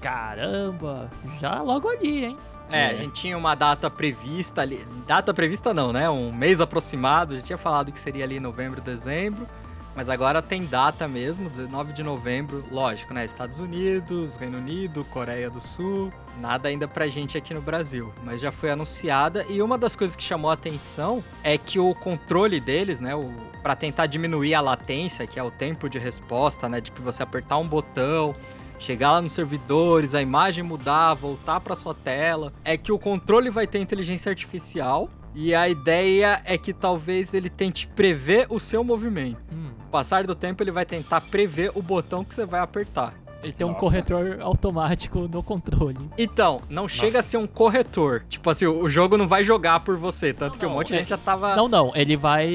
Caramba, 0.00 1.10
já 1.38 1.60
logo 1.60 1.88
ali, 1.88 2.24
hein? 2.24 2.36
É, 2.70 2.84
É. 2.84 2.90
a 2.90 2.94
gente 2.94 3.12
tinha 3.20 3.36
uma 3.36 3.54
data 3.54 3.90
prevista 3.90 4.62
ali. 4.62 4.84
Data 5.06 5.34
prevista 5.34 5.74
não, 5.74 5.92
né? 5.92 6.08
Um 6.08 6.32
mês 6.32 6.60
aproximado. 6.60 7.34
A 7.34 7.36
gente 7.36 7.46
tinha 7.46 7.58
falado 7.58 7.92
que 7.92 8.00
seria 8.00 8.24
ali 8.24 8.40
novembro, 8.40 8.80
dezembro. 8.80 9.46
Mas 9.94 10.08
agora 10.08 10.40
tem 10.40 10.64
data 10.64 11.06
mesmo, 11.06 11.50
19 11.50 11.92
de 11.92 12.02
novembro. 12.02 12.64
Lógico, 12.70 13.12
né? 13.12 13.24
Estados 13.24 13.60
Unidos, 13.60 14.36
Reino 14.36 14.58
Unido, 14.58 15.04
Coreia 15.04 15.50
do 15.50 15.60
Sul. 15.60 16.10
Nada 16.40 16.68
ainda 16.68 16.88
pra 16.88 17.08
gente 17.08 17.36
aqui 17.36 17.52
no 17.52 17.60
Brasil. 17.60 18.12
Mas 18.24 18.40
já 18.40 18.50
foi 18.50 18.70
anunciada. 18.70 19.44
E 19.50 19.60
uma 19.60 19.76
das 19.76 19.94
coisas 19.94 20.16
que 20.16 20.22
chamou 20.22 20.50
a 20.50 20.54
atenção 20.54 21.22
é 21.44 21.58
que 21.58 21.78
o 21.78 21.94
controle 21.94 22.58
deles, 22.58 23.00
né? 23.00 23.14
O, 23.14 23.30
pra 23.62 23.76
tentar 23.76 24.06
diminuir 24.06 24.54
a 24.54 24.60
latência, 24.62 25.26
que 25.26 25.38
é 25.38 25.42
o 25.42 25.50
tempo 25.50 25.90
de 25.90 25.98
resposta, 25.98 26.68
né? 26.70 26.80
De 26.80 26.90
que 26.90 27.02
você 27.02 27.22
apertar 27.22 27.58
um 27.58 27.66
botão 27.68 28.34
chegar 28.78 29.12
lá 29.12 29.22
nos 29.22 29.32
servidores, 29.32 30.12
a 30.12 30.20
imagem 30.20 30.64
mudar, 30.64 31.14
voltar 31.14 31.60
para 31.60 31.76
sua 31.76 31.94
tela, 31.94 32.52
é 32.64 32.76
que 32.76 32.90
o 32.90 32.98
controle 32.98 33.48
vai 33.48 33.64
ter 33.64 33.78
inteligência 33.78 34.28
artificial 34.28 35.08
e 35.34 35.54
a 35.54 35.68
ideia 35.68 36.40
é 36.44 36.56
que 36.58 36.72
talvez 36.72 37.32
ele 37.34 37.48
tente 37.50 37.86
prever 37.86 38.46
o 38.50 38.58
seu 38.60 38.82
movimento. 38.84 39.38
Hum, 39.52 39.70
passar 39.90 40.24
do 40.26 40.34
tempo, 40.34 40.62
ele 40.62 40.70
vai 40.70 40.84
tentar 40.84 41.20
prever 41.22 41.70
o 41.74 41.82
botão 41.82 42.24
que 42.24 42.34
você 42.34 42.44
vai 42.46 42.60
apertar. 42.60 43.14
ele 43.42 43.52
tem 43.52 43.66
um 43.66 43.70
Nossa. 43.70 43.80
corretor 43.80 44.38
automático 44.40 45.26
no 45.26 45.42
controle. 45.42 45.98
Então, 46.16 46.62
não 46.70 46.86
chega 46.86 47.18
a 47.18 47.22
ser 47.24 47.38
um 47.38 47.46
corretor. 47.46 48.22
Tipo 48.28 48.48
assim, 48.50 48.66
o 48.66 48.88
jogo 48.88 49.18
não 49.18 49.26
vai 49.26 49.42
jogar 49.42 49.80
por 49.80 49.96
você. 49.96 50.32
Tanto 50.32 50.52
Não, 50.52 50.58
que 50.60 50.64
um 50.66 50.68
não, 50.68 50.76
monte 50.76 50.88
de 50.88 50.94
é- 50.94 50.98
gente 50.98 51.08
já 51.08 51.18
tava. 51.18 51.56
Não, 51.56 51.66
não, 51.66 51.90
ele 51.96 52.16
vai. 52.16 52.46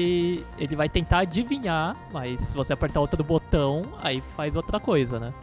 Ele 0.58 0.74
vai 0.76 0.88
tentar 0.88 1.18
adivinhar, 1.18 1.94
mas 2.10 2.40
se 2.40 2.56
você 2.56 2.72
apertar 2.72 3.00
outro 3.00 3.22
botão, 3.22 3.84
aí 4.02 4.22
faz 4.34 4.56
outra 4.56 4.80
coisa, 4.80 5.20
né? 5.20 5.34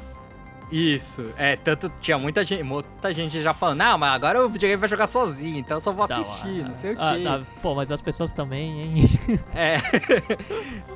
Isso. 0.72 1.32
É, 1.38 1.56
tanto 1.56 1.92
tinha 2.02 2.18
muita 2.18 2.44
gente, 2.44 2.64
muita 2.64 3.14
gente 3.14 3.42
já 3.42 3.54
falando, 3.54 3.80
não, 3.80 3.98
mas 3.98 4.14
agora 4.14 4.46
o 4.46 4.50
videogame 4.50 4.80
vai 4.80 4.90
jogar 4.90 5.08
sozinho, 5.08 5.58
então 5.58 5.78
eu 5.78 5.82
só 5.82 5.92
vou 5.92 6.06
assistir, 6.06 6.64
não 6.64 6.74
sei 6.74 6.94
o 6.94 6.98
ah, 7.00 7.14
quê. 7.16 7.24
tá, 7.24 7.42
pô, 7.62 7.76
mas 7.76 7.92
as 7.92 8.02
pessoas 8.02 8.32
também, 8.32 8.82
hein? 8.82 9.06
É. 9.54 9.78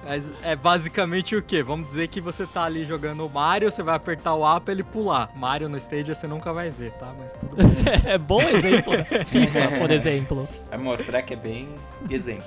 Mas 0.03 0.31
é 0.43 0.55
basicamente 0.55 1.35
o 1.35 1.41
quê? 1.41 1.61
Vamos 1.61 1.87
dizer 1.87 2.07
que 2.07 2.19
você 2.19 2.45
tá 2.45 2.63
ali 2.63 2.83
jogando 2.85 3.25
o 3.25 3.29
Mario, 3.29 3.71
você 3.71 3.83
vai 3.83 3.95
apertar 3.95 4.33
o 4.33 4.43
A 4.43 4.59
pra 4.59 4.73
ele 4.73 4.83
pular. 4.83 5.29
Mario 5.35 5.69
no 5.69 5.77
Stadia 5.77 6.15
você 6.15 6.25
nunca 6.25 6.51
vai 6.51 6.71
ver, 6.71 6.91
tá? 6.93 7.13
Mas 7.19 7.33
tudo 7.35 7.55
bem. 7.55 7.67
é 8.05 8.17
bom 8.17 8.41
exemplo. 8.41 8.93
né? 8.93 9.05
FIFA, 9.23 9.77
por 9.77 9.91
exemplo. 9.91 10.49
Vai 10.69 10.79
mostrar 10.79 11.21
que 11.21 11.33
é 11.33 11.37
bem 11.37 11.69
exemplo. 12.09 12.43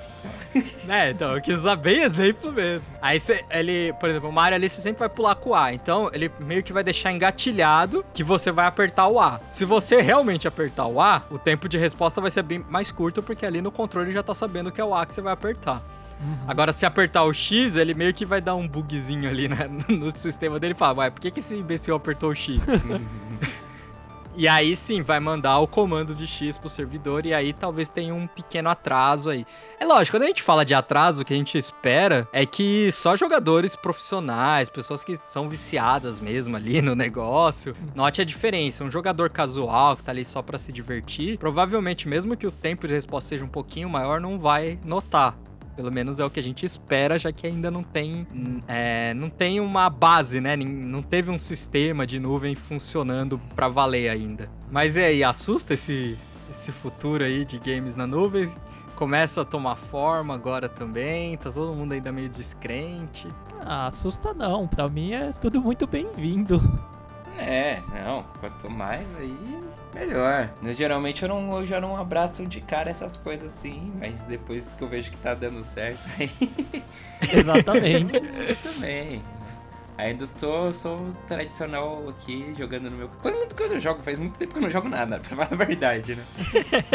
né? 0.83 1.11
Então, 1.11 1.35
eu 1.35 1.41
quis 1.41 1.55
usar 1.55 1.77
bem 1.77 2.01
exemplo 2.01 2.51
mesmo. 2.51 2.93
Aí 3.01 3.17
você, 3.17 3.43
ele, 3.49 3.93
por 3.93 4.09
exemplo, 4.09 4.29
o 4.29 4.33
Mario 4.33 4.55
ali 4.55 4.69
você 4.69 4.81
sempre 4.81 4.99
vai 4.99 5.09
pular 5.09 5.35
com 5.35 5.51
o 5.51 5.55
A. 5.55 5.73
Então, 5.73 6.09
ele 6.13 6.29
meio 6.39 6.61
que 6.61 6.73
vai 6.73 6.83
deixar 6.83 7.12
engatilhado 7.13 8.03
que 8.13 8.23
você 8.23 8.51
vai 8.51 8.65
apertar 8.65 9.07
o 9.07 9.19
A. 9.19 9.39
Se 9.49 9.65
você 9.65 10.01
realmente 10.01 10.47
apertar 10.47 10.87
o 10.87 10.99
A, 10.99 11.23
o 11.29 11.37
tempo 11.37 11.69
de 11.69 11.77
resposta 11.77 12.19
vai 12.19 12.31
ser 12.31 12.43
bem 12.43 12.65
mais 12.69 12.91
curto, 12.91 13.23
porque 13.23 13.45
ali 13.45 13.61
no 13.61 13.71
controle 13.71 14.11
já 14.11 14.23
tá 14.23 14.33
sabendo 14.33 14.71
que 14.71 14.81
é 14.81 14.85
o 14.85 14.93
A 14.93 15.05
que 15.05 15.15
você 15.15 15.21
vai 15.21 15.33
apertar. 15.33 15.81
Agora, 16.47 16.71
se 16.71 16.85
apertar 16.85 17.23
o 17.23 17.33
X, 17.33 17.75
ele 17.75 17.93
meio 17.93 18.13
que 18.13 18.25
vai 18.25 18.39
dar 18.39 18.55
um 18.55 18.67
bugzinho 18.67 19.29
ali 19.29 19.47
né, 19.47 19.69
no 19.89 20.15
sistema 20.15 20.59
dele 20.59 20.73
e 20.73 20.77
fala, 20.77 20.99
ué, 20.99 21.09
por 21.09 21.19
que, 21.19 21.31
que 21.31 21.39
esse 21.39 21.55
imbecil 21.55 21.95
apertou 21.95 22.31
o 22.31 22.35
X? 22.35 22.61
e 24.35 24.47
aí 24.47 24.75
sim, 24.75 25.01
vai 25.01 25.19
mandar 25.19 25.59
o 25.59 25.67
comando 25.67 26.15
de 26.15 26.25
X 26.25 26.57
pro 26.57 26.69
servidor 26.69 27.25
e 27.25 27.33
aí 27.33 27.53
talvez 27.53 27.89
tenha 27.89 28.13
um 28.13 28.27
pequeno 28.27 28.69
atraso 28.69 29.29
aí. 29.29 29.45
É 29.79 29.85
lógico, 29.85 30.17
quando 30.17 30.23
a 30.23 30.27
gente 30.27 30.41
fala 30.41 30.65
de 30.65 30.73
atraso, 30.73 31.21
o 31.21 31.25
que 31.25 31.33
a 31.33 31.37
gente 31.37 31.57
espera 31.57 32.27
é 32.31 32.45
que 32.45 32.91
só 32.91 33.15
jogadores 33.15 33.75
profissionais, 33.75 34.69
pessoas 34.69 35.03
que 35.03 35.17
são 35.17 35.49
viciadas 35.49 36.19
mesmo 36.19 36.55
ali 36.55 36.81
no 36.81 36.95
negócio, 36.95 37.75
note 37.93 38.21
a 38.21 38.25
diferença. 38.25 38.83
Um 38.83 38.91
jogador 38.91 39.29
casual 39.29 39.95
que 39.97 40.03
tá 40.03 40.11
ali 40.11 40.25
só 40.25 40.41
pra 40.41 40.57
se 40.57 40.71
divertir, 40.71 41.37
provavelmente 41.37 42.07
mesmo 42.07 42.35
que 42.35 42.47
o 42.47 42.51
tempo 42.51 42.87
de 42.87 42.93
resposta 42.93 43.29
seja 43.29 43.45
um 43.45 43.49
pouquinho 43.49 43.89
maior, 43.89 44.19
não 44.19 44.39
vai 44.39 44.79
notar. 44.83 45.37
Pelo 45.75 45.91
menos 45.91 46.19
é 46.19 46.25
o 46.25 46.29
que 46.29 46.39
a 46.39 46.43
gente 46.43 46.65
espera, 46.65 47.17
já 47.17 47.31
que 47.31 47.47
ainda 47.47 47.71
não 47.71 47.83
tem, 47.83 48.27
é, 48.67 49.13
não 49.15 49.29
tem 49.29 49.59
uma 49.59 49.89
base, 49.89 50.39
né? 50.39 50.55
Não 50.55 51.01
teve 51.01 51.31
um 51.31 51.39
sistema 51.39 52.05
de 52.05 52.19
nuvem 52.19 52.53
funcionando 52.53 53.39
pra 53.55 53.67
valer 53.67 54.09
ainda. 54.09 54.49
Mas 54.71 54.95
e 54.95 55.01
aí, 55.01 55.23
assusta 55.23 55.73
esse, 55.73 56.17
esse 56.51 56.71
futuro 56.71 57.23
aí 57.23 57.43
de 57.43 57.57
games 57.57 57.95
na 57.95 58.05
nuvem? 58.05 58.53
Começa 58.95 59.41
a 59.41 59.45
tomar 59.45 59.75
forma 59.75 60.35
agora 60.35 60.69
também, 60.69 61.35
tá 61.37 61.51
todo 61.51 61.73
mundo 61.73 61.93
ainda 61.93 62.11
meio 62.11 62.29
descrente. 62.29 63.27
Ah, 63.59 63.87
assusta 63.87 64.33
não, 64.33 64.67
pra 64.67 64.87
mim 64.87 65.13
é 65.13 65.31
tudo 65.33 65.59
muito 65.59 65.87
bem-vindo. 65.87 66.61
É, 67.37 67.81
não, 68.05 68.23
quanto 68.39 68.69
mais 68.69 69.07
aí, 69.17 69.35
melhor. 69.93 70.49
Eu, 70.63 70.73
geralmente 70.73 71.23
eu, 71.23 71.29
não, 71.29 71.59
eu 71.59 71.65
já 71.65 71.79
não 71.79 71.95
abraço 71.97 72.45
de 72.45 72.59
cara 72.61 72.89
essas 72.89 73.17
coisas 73.17 73.51
assim, 73.53 73.93
mas 73.99 74.21
depois 74.23 74.73
que 74.73 74.81
eu 74.83 74.87
vejo 74.87 75.11
que 75.11 75.17
tá 75.17 75.33
dando 75.33 75.63
certo, 75.63 75.99
aí 76.19 76.31
Exatamente. 77.31 78.15
eu 78.17 78.55
também. 78.73 79.17
né? 79.17 79.21
Ainda 79.95 80.27
tô, 80.39 80.73
sou 80.73 81.13
tradicional 81.27 82.09
aqui, 82.09 82.51
jogando 82.57 82.89
no 82.89 82.97
meu... 82.97 83.09
Quando 83.21 83.35
muito 83.35 83.53
que 83.55 83.61
eu 83.61 83.69
não 83.69 83.79
jogo, 83.79 84.01
faz 84.01 84.17
muito 84.17 84.39
tempo 84.39 84.51
que 84.53 84.57
eu 84.57 84.63
não 84.63 84.69
jogo 84.69 84.89
nada, 84.89 85.19
pra 85.21 85.29
falar 85.29 85.49
a 85.51 85.55
verdade, 85.65 86.15
né? 86.15 86.23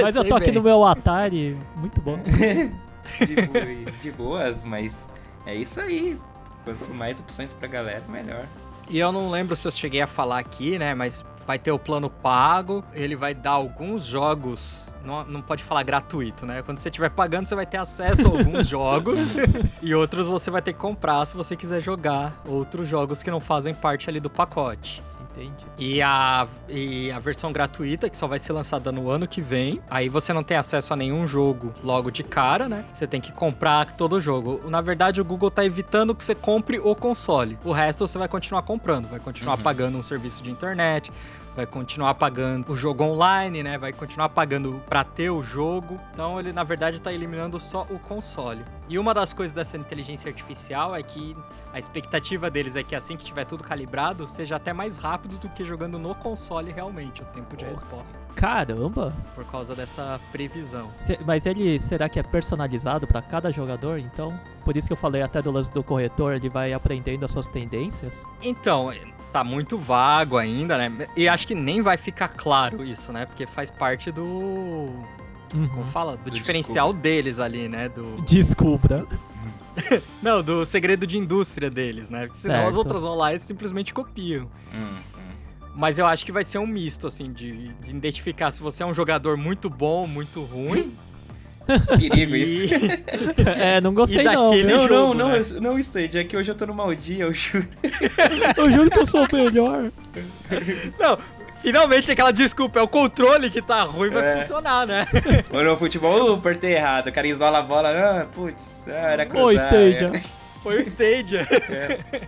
Mas 0.03 0.17
eu 0.17 0.23
Sei 0.23 0.29
tô 0.31 0.35
aqui 0.35 0.47
bem. 0.47 0.55
no 0.55 0.63
meu 0.63 0.85
Atari, 0.85 1.57
muito 1.77 2.01
bom. 2.01 2.19
De, 2.19 3.85
de 4.03 4.11
boas, 4.11 4.65
mas 4.65 5.09
é 5.47 5.55
isso 5.55 5.81
aí. 5.81 6.19
Quanto 6.65 6.93
mais 6.93 7.21
opções 7.21 7.55
pra 7.55 7.69
galera, 7.69 8.03
melhor. 8.09 8.45
E 8.91 8.99
eu 8.99 9.13
não 9.13 9.31
lembro 9.31 9.55
se 9.55 9.67
eu 9.67 9.71
cheguei 9.73 10.01
a 10.03 10.07
falar 10.07 10.39
aqui, 10.41 10.77
né? 10.79 10.93
Mas 10.95 11.25
vai 11.49 11.59
ter 11.59 11.73
o 11.73 11.79
plano 11.79 12.11
pago, 12.11 12.85
ele 12.93 13.17
vai 13.17 13.33
dar 13.33 13.53
alguns 13.53 14.05
jogos. 14.05 14.95
Não, 15.03 15.25
não 15.25 15.41
pode 15.41 15.65
falar 15.65 15.83
gratuito, 15.83 16.45
né? 16.45 16.61
Quando 16.61 16.77
você 16.77 16.91
estiver 16.91 17.09
pagando, 17.09 17.47
você 17.47 17.55
vai 17.55 17.65
ter 17.65 17.79
acesso 17.79 18.29
a 18.29 18.39
alguns 18.39 18.69
jogos. 18.69 19.33
e 19.81 19.95
outros 19.95 20.29
você 20.29 20.51
vai 20.51 20.61
ter 20.61 20.75
que 20.75 20.79
comprar 20.79 21.25
se 21.25 21.35
você 21.35 21.57
quiser 21.57 21.81
jogar 21.81 22.39
outros 22.45 22.87
jogos 22.87 23.23
que 23.23 23.31
não 23.31 23.41
fazem 23.41 23.73
parte 23.73 24.11
ali 24.11 24.21
do 24.21 24.29
pacote. 24.29 25.03
Entendi. 25.39 25.65
E 25.79 26.03
a, 26.03 26.49
e 26.69 27.11
a 27.13 27.19
versão 27.19 27.53
gratuita, 27.53 28.11
que 28.11 28.17
só 28.19 28.27
vai 28.27 28.39
ser 28.39 28.53
lançada 28.53 28.91
no 28.91 29.09
ano 29.09 29.27
que 29.29 29.41
vem. 29.41 29.81
Aí 29.89 30.09
você 30.09 30.33
não 30.33 30.43
tem 30.43 30.57
acesso 30.57 30.93
a 30.93 30.97
nenhum 30.97 31.27
jogo 31.27 31.73
logo 31.83 32.11
de 32.11 32.23
cara, 32.25 32.69
né? 32.69 32.85
Você 32.93 33.07
tem 33.07 33.21
que 33.21 33.31
comprar 33.33 33.93
todo 33.93 34.15
o 34.15 34.21
jogo. 34.21 34.69
Na 34.69 34.81
verdade, 34.81 35.21
o 35.21 35.25
Google 35.25 35.51
tá 35.51 35.65
evitando 35.65 36.15
que 36.15 36.25
você 36.25 36.35
compre 36.35 36.79
o 36.79 36.95
console. 36.95 37.57
O 37.65 37.73
resto 37.73 38.07
você 38.07 38.19
vai 38.19 38.29
continuar 38.29 38.63
comprando. 38.63 39.09
Vai 39.09 39.21
continuar 39.21 39.57
Uhum. 39.57 39.63
pagando 39.63 39.99
um 39.99 40.03
serviço 40.03 40.43
de 40.43 40.51
internet. 40.51 41.13
Vai 41.59 41.67
continuar 41.67 42.15
pagando 42.15 42.71
o 42.73 42.77
jogo 42.77 43.03
online, 43.03 43.65
né? 43.65 43.77
Vai 43.77 43.93
continuar 43.93 44.29
pagando 44.29 44.81
pra 44.89 45.03
ter 45.03 45.29
o 45.29 45.43
jogo. 45.43 45.99
Então 46.13 46.39
ele, 46.39 46.53
na 46.53 46.63
verdade, 46.63 47.01
tá 47.01 47.13
eliminando 47.13 47.59
só 47.59 47.83
o 47.91 47.99
console. 47.99 48.63
E 48.89 48.97
uma 48.97 49.13
das 49.13 49.33
coisas 49.33 49.53
dessa 49.53 49.77
inteligência 49.77 50.29
artificial 50.31 50.95
é 50.95 51.03
que 51.03 51.37
a 51.73 51.79
expectativa 51.81 52.49
deles 52.49 52.77
é 52.77 52.85
que 52.85 52.95
assim 52.95 53.17
que 53.17 53.25
tiver 53.25 53.45
tudo 53.45 53.65
calibrado, 53.65 54.25
seja 54.25 54.55
até 54.55 54.73
mais 54.73 54.97
rápido 54.97 55.37
do 55.37 55.49
que 55.49 55.65
jogando 55.65 55.99
no 55.99 56.15
console 56.15 56.71
realmente, 56.71 57.23
o 57.23 57.27
tempo 57.27 57.57
de 57.57 57.65
resposta. 57.65 58.17
Caramba! 58.37 59.13
Por 59.35 59.45
causa 59.47 59.75
dessa 59.75 60.21
previsão. 60.31 60.93
Se- 60.97 61.19
Mas 61.27 61.45
ele, 61.45 61.81
será 61.81 62.09
que 62.09 62.21
é 62.21 62.23
personalizado 62.23 63.05
pra 63.05 63.21
cada 63.21 63.51
jogador, 63.51 63.99
então? 63.99 64.39
Por 64.65 64.77
isso 64.77 64.87
que 64.87 64.93
eu 64.93 64.97
falei 64.97 65.23
até 65.23 65.43
do 65.43 65.51
lance 65.51 65.73
do 65.73 65.83
corretor, 65.83 66.35
ele 66.35 66.49
vai 66.49 66.73
aprendendo 66.73 67.25
as 67.25 67.33
suas 67.33 67.49
tendências? 67.49 68.25
Então, 68.41 68.93
tá 69.33 69.43
muito 69.45 69.77
vago 69.79 70.37
ainda, 70.37 70.77
né? 70.79 71.09
E 71.17 71.29
acho 71.29 71.47
que 71.47 71.55
nem 71.55 71.81
vai 71.83 71.97
ficar 71.97 72.29
claro 72.29 72.85
isso, 72.85 73.13
né? 73.13 73.27
Porque 73.27 73.47
faz 73.47 73.71
parte 73.71 74.11
do. 74.11 74.89
Como 75.51 75.65
Uhum. 75.83 75.87
fala? 75.91 76.17
Do, 76.17 76.25
Do 76.25 76.31
diferencial 76.31 76.93
deles 76.93 77.39
ali, 77.39 77.69
né? 77.69 77.89
Do. 77.89 78.21
Descubra. 78.23 79.07
Não, 80.23 80.43
do 80.43 80.65
segredo 80.67 81.07
de 81.07 81.17
indústria 81.17 81.71
deles, 81.71 82.11
né? 82.11 82.27
Porque 82.27 82.39
senão 82.39 82.57
as 82.61 82.65
Certo. 82.75 82.77
outras 82.79 83.03
vão 83.03 83.15
lá 83.15 83.33
e 83.35 83.39
simplesmente 83.39 83.95
copiam. 83.95 84.45
Hum, 84.75 84.99
hum. 85.17 85.33
Mas 85.75 85.99
eu 85.99 86.07
acho 86.07 86.27
que 86.27 86.33
vai 86.33 86.43
ser 86.45 86.59
um 86.59 86.67
misto, 86.67 87.07
assim, 87.07 87.25
de, 87.25 87.69
de 87.75 87.91
identificar 87.91 88.51
se 88.51 88.61
você 88.61 88.83
é 88.83 88.87
um 88.87 88.93
jogador 88.93 89.37
muito 89.37 89.71
bom, 89.71 90.07
muito 90.07 90.43
ruim. 90.43 90.97
Perigo 91.99 92.35
isso. 92.35 92.75
é, 93.59 93.81
não 93.81 93.93
gostei 93.95 94.21
E 94.21 94.25
não. 94.25 94.53
Não, 94.55 94.89
jogo, 94.89 95.15
não, 95.15 95.29
né? 95.31 95.41
não, 95.55 95.61
não, 95.61 95.79
Stage, 95.79 96.19
é 96.19 96.25
que 96.25 96.37
hoje 96.37 96.51
eu 96.51 96.55
tô 96.55 96.67
no 96.67 96.75
mau 96.75 96.95
dia, 96.95 97.25
eu 97.25 97.33
juro. 97.33 97.69
Eu 98.57 98.71
juro 98.73 98.91
que 98.91 98.99
eu 98.99 99.07
sou 99.07 99.25
o 99.25 99.29
melhor. 99.33 99.91
Não, 100.99 101.19
finalmente 101.61 102.11
aquela 102.11 102.33
desculpa, 102.33 102.79
é 102.81 102.83
o 102.83 102.89
controle 102.89 103.51
que 103.51 103.61
tá 103.63 103.83
ruim, 103.83 104.11
vai 104.11 104.25
É. 104.33 104.37
funcionar, 104.41 104.87
né? 104.87 105.07
Ou 105.53 105.63
no 105.63 105.77
futebol, 105.77 106.17
eu 106.19 106.35
apertei 106.35 106.75
errado, 106.75 107.09
o 107.09 107.13
cara 107.13 107.27
isola 107.29 107.59
a 107.59 107.63
bola, 107.63 107.91
ah, 107.91 108.27
putz, 108.35 108.87
era 108.87 109.27
cruzar. 109.27 109.45
Ô, 109.47 109.53
Stadia. 109.53 110.11
é. 110.15 110.23
Foi 110.63 110.77
o 110.79 110.81
Stadia. 110.81 111.47
É. 111.69 112.21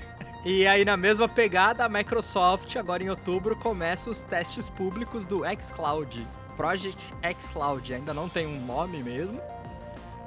E 0.44 0.66
aí, 0.66 0.84
na 0.84 0.96
mesma 0.96 1.28
pegada, 1.28 1.84
a 1.84 1.88
Microsoft, 1.88 2.74
agora 2.76 3.02
em 3.02 3.10
outubro, 3.10 3.54
começa 3.56 4.08
os 4.08 4.22
testes 4.24 4.70
públicos 4.70 5.26
do 5.26 5.42
xCloud. 5.60 6.26
Project 6.60 7.02
xCloud, 7.40 7.94
ainda 7.94 8.12
não 8.12 8.28
tem 8.28 8.46
um 8.46 8.60
nome 8.66 9.02
mesmo. 9.02 9.40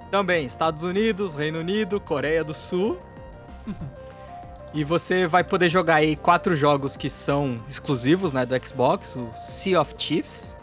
Também, 0.10 0.48
Estados 0.48 0.82
Unidos, 0.82 1.36
Reino 1.36 1.60
Unido, 1.60 2.02
Coreia 2.02 2.44
do 2.44 2.56
Sul. 2.56 3.00
e 4.74 4.84
você 4.84 5.28
vai 5.28 5.44
poder 5.44 5.70
jogar 5.70 5.98
aí 5.98 6.16
quatro 6.16 6.56
jogos 6.56 6.98
que 6.98 7.08
são 7.08 7.62
exclusivos, 7.68 8.34
né, 8.34 8.48
do 8.48 8.56
Xbox. 8.66 9.16
O 9.16 9.32
Sea 9.36 9.80
of 9.80 9.94
Chiefs, 9.96 10.58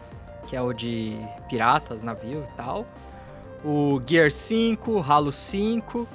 que 0.49 0.57
é 0.57 0.61
o 0.61 0.73
de 0.73 1.17
piratas, 1.49 2.03
navio 2.03 2.45
e 2.53 2.57
tal. 2.57 2.85
O 3.65 4.03
Gear 4.05 4.33
5, 4.33 5.05
Halo 5.09 5.31
5 5.31 6.09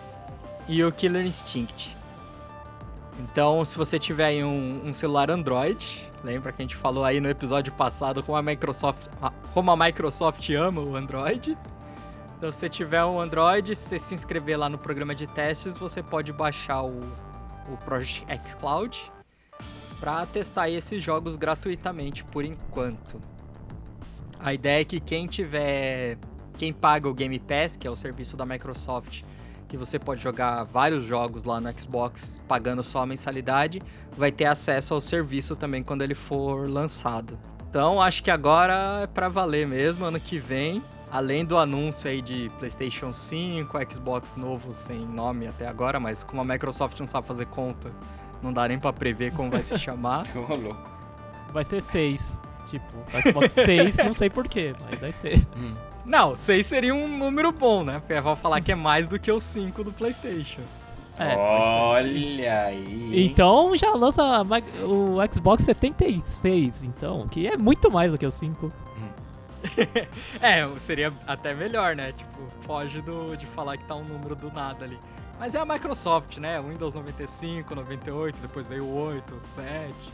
e 0.68 0.84
o 0.84 0.92
Killer 0.92 1.26
Instinct. 1.26 1.96
Então, 3.22 3.64
se 3.64 3.78
você 3.78 3.98
tiver 3.98 4.26
aí 4.26 4.44
um, 4.44 4.82
um 4.84 4.94
celular 4.94 5.32
Android, 5.32 6.12
lembra 6.26 6.52
que 6.52 6.62
a 6.62 6.64
gente 6.64 6.76
falou 6.76 7.04
aí 7.04 7.22
no 7.22 7.30
episódio 7.30 7.72
passado 7.72 8.24
como 8.24 8.36
a 8.36 8.42
Microsoft, 8.42 9.08
como 9.54 9.70
a 9.70 9.78
Microsoft 9.78 10.50
ama 10.50 10.82
o 10.82 10.96
Android. 10.96 11.56
Então, 12.38 12.52
se 12.52 12.60
você 12.60 12.68
tiver 12.68 13.06
um 13.06 13.20
Android, 13.22 13.76
se 13.76 13.84
você 13.84 14.00
se 14.00 14.16
inscrever 14.16 14.58
lá 14.58 14.68
no 14.68 14.78
programa 14.78 15.14
de 15.14 15.28
testes, 15.28 15.78
você 15.78 16.02
pode 16.02 16.34
baixar 16.34 16.82
o, 16.82 17.00
o 17.72 17.78
Project 17.86 18.26
xCloud 18.44 19.12
para 20.00 20.26
testar 20.26 20.70
esses 20.70 21.02
jogos 21.02 21.36
gratuitamente 21.36 22.24
por 22.26 22.44
enquanto. 22.44 23.22
A 24.40 24.54
ideia 24.54 24.82
é 24.82 24.86
que 24.86 25.00
quem 25.00 25.28
tiver, 25.28 26.18
quem 26.58 26.74
paga 26.74 27.08
o 27.08 27.14
Game 27.14 27.40
Pass, 27.40 27.78
que 27.78 27.88
é 27.88 27.90
o 27.90 27.96
serviço 27.96 28.36
da 28.36 28.46
Microsoft, 28.46 29.24
que 29.68 29.78
você 29.78 29.98
pode 29.98 30.22
jogar 30.22 30.64
vários 30.64 31.04
jogos 31.04 31.44
lá 31.44 31.60
no 31.60 31.80
Xbox 31.80 32.42
pagando 32.48 32.84
só 32.84 33.02
a 33.02 33.06
mensalidade, 33.06 33.82
vai 34.18 34.32
ter 34.32 34.46
acesso 34.46 34.94
ao 34.94 35.02
serviço 35.02 35.56
também 35.56 35.84
quando 35.84 36.02
ele 36.02 36.16
for 36.16 36.70
lançado. 36.70 37.38
Então 37.70 38.02
acho 38.02 38.24
que 38.24 38.32
agora 38.32 39.02
é 39.04 39.08
pra 39.08 39.28
valer 39.28 39.68
mesmo, 39.68 40.06
ano 40.06 40.20
que 40.20 40.40
vem. 40.40 40.84
Além 41.12 41.46
do 41.46 41.58
anúncio 41.58 42.10
aí 42.10 42.22
de 42.22 42.52
PlayStation 42.58 43.14
5, 43.14 43.78
Xbox 43.92 44.36
novo 44.36 44.74
sem 44.74 45.06
nome 45.06 45.48
até 45.48 45.68
agora, 45.68 46.00
mas 46.00 46.24
como 46.24 46.42
a 46.42 46.46
Microsoft 46.46 47.00
não 47.00 47.08
sabe 47.08 47.28
fazer 47.28 47.46
conta, 47.48 47.92
não 48.42 48.52
dá 48.52 48.68
nem 48.68 48.78
pra 48.80 48.92
prever 48.92 49.32
como 49.34 49.50
vai 49.50 49.62
se 49.62 49.78
chamar. 49.80 50.26
Ô, 50.36 50.56
louco. 50.56 50.92
Vai 51.54 51.64
ser 51.64 51.82
6. 51.82 52.42
Tipo, 52.66 52.94
Xbox 53.24 53.54
6, 53.54 53.98
não 53.98 54.14
sei 54.14 54.30
porquê, 54.30 54.74
mas 54.90 55.00
vai 55.00 55.12
ser. 55.12 55.48
Hum. 55.56 55.76
Não, 56.06 56.36
6 56.36 56.66
seria 56.66 56.94
um 56.94 57.08
número 57.08 57.52
bom, 57.52 57.84
né? 57.84 58.00
Porque 58.00 58.20
vão 58.22 58.36
falar 58.36 58.62
que 58.62 58.72
é 58.72 58.76
mais 58.76 59.08
do 59.08 59.20
que 59.20 59.32
o 59.32 59.40
5 59.40 59.84
do 59.84 59.92
PlayStation. 59.92 60.62
É. 61.18 61.36
Olha 61.36 62.66
aí. 62.66 63.26
Então 63.26 63.76
já 63.78 63.92
lança 63.92 64.22
o 64.84 65.16
Xbox 65.34 65.64
76, 65.64 66.84
então, 66.84 67.28
que 67.28 67.48
é 67.48 67.56
muito 67.56 67.90
mais 67.90 68.12
do 68.12 68.18
que 68.18 68.26
o 68.26 68.32
5. 68.32 68.72
É, 70.42 70.68
seria 70.80 71.12
até 71.26 71.54
melhor, 71.54 71.96
né? 71.96 72.12
Tipo, 72.12 72.40
foge 72.62 73.02
do, 73.02 73.36
de 73.36 73.48
falar 73.48 73.78
que 73.78 73.86
tá 73.86 73.96
um 73.96 74.04
número 74.04 74.36
do 74.36 74.52
nada 74.52 74.86
ali. 74.86 75.00
Mas 75.40 75.56
é 75.56 75.60
a 75.60 75.66
Microsoft, 75.66 76.38
né? 76.38 76.62
Windows 76.62 76.94
95, 76.94 77.74
98, 77.74 78.40
depois 78.40 78.68
veio 78.68 78.86
o 78.86 78.96
8, 78.96 79.36
o 79.36 79.40
7. 79.40 80.14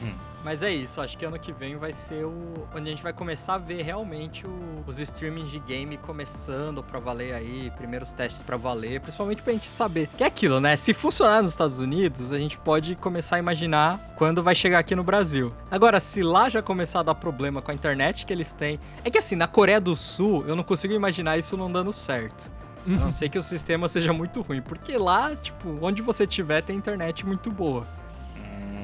Hum. 0.00 0.12
Mas 0.44 0.60
é 0.64 0.72
isso, 0.72 1.00
acho 1.00 1.16
que 1.16 1.24
ano 1.24 1.38
que 1.38 1.52
vem 1.52 1.76
vai 1.76 1.92
ser 1.92 2.24
o. 2.24 2.66
onde 2.74 2.88
a 2.88 2.90
gente 2.90 3.02
vai 3.02 3.12
começar 3.12 3.54
a 3.54 3.58
ver 3.58 3.82
realmente 3.82 4.44
o- 4.44 4.82
os 4.84 4.98
streamings 4.98 5.48
de 5.52 5.60
game 5.60 5.96
começando 5.98 6.82
pra 6.82 6.98
valer 6.98 7.32
aí, 7.32 7.70
primeiros 7.76 8.12
testes 8.12 8.42
pra 8.42 8.56
valer, 8.56 9.00
principalmente 9.00 9.40
pra 9.40 9.52
gente 9.52 9.66
saber. 9.66 10.08
Que 10.16 10.24
é 10.24 10.26
aquilo, 10.26 10.58
né? 10.58 10.74
Se 10.74 10.92
funcionar 10.92 11.42
nos 11.42 11.52
Estados 11.52 11.78
Unidos, 11.78 12.32
a 12.32 12.38
gente 12.38 12.58
pode 12.58 12.96
começar 12.96 13.36
a 13.36 13.38
imaginar 13.38 14.00
quando 14.16 14.42
vai 14.42 14.54
chegar 14.54 14.80
aqui 14.80 14.96
no 14.96 15.04
Brasil. 15.04 15.52
Agora, 15.70 16.00
se 16.00 16.22
lá 16.24 16.48
já 16.48 16.60
começar 16.60 17.00
a 17.00 17.02
dar 17.04 17.14
problema 17.14 17.62
com 17.62 17.70
a 17.70 17.74
internet 17.74 18.26
que 18.26 18.32
eles 18.32 18.52
têm. 18.52 18.80
É 19.04 19.10
que 19.10 19.18
assim, 19.18 19.36
na 19.36 19.46
Coreia 19.46 19.80
do 19.80 19.94
Sul, 19.94 20.44
eu 20.48 20.56
não 20.56 20.64
consigo 20.64 20.92
imaginar 20.92 21.38
isso 21.38 21.56
não 21.56 21.70
dando 21.70 21.92
certo. 21.92 22.50
A 22.84 22.90
não 22.90 23.12
ser 23.12 23.28
que 23.28 23.38
o 23.38 23.42
sistema 23.44 23.86
seja 23.88 24.12
muito 24.12 24.40
ruim. 24.42 24.60
Porque 24.60 24.98
lá, 24.98 25.36
tipo, 25.36 25.78
onde 25.80 26.02
você 26.02 26.26
tiver 26.26 26.62
tem 26.62 26.76
internet 26.76 27.24
muito 27.24 27.48
boa. 27.48 27.86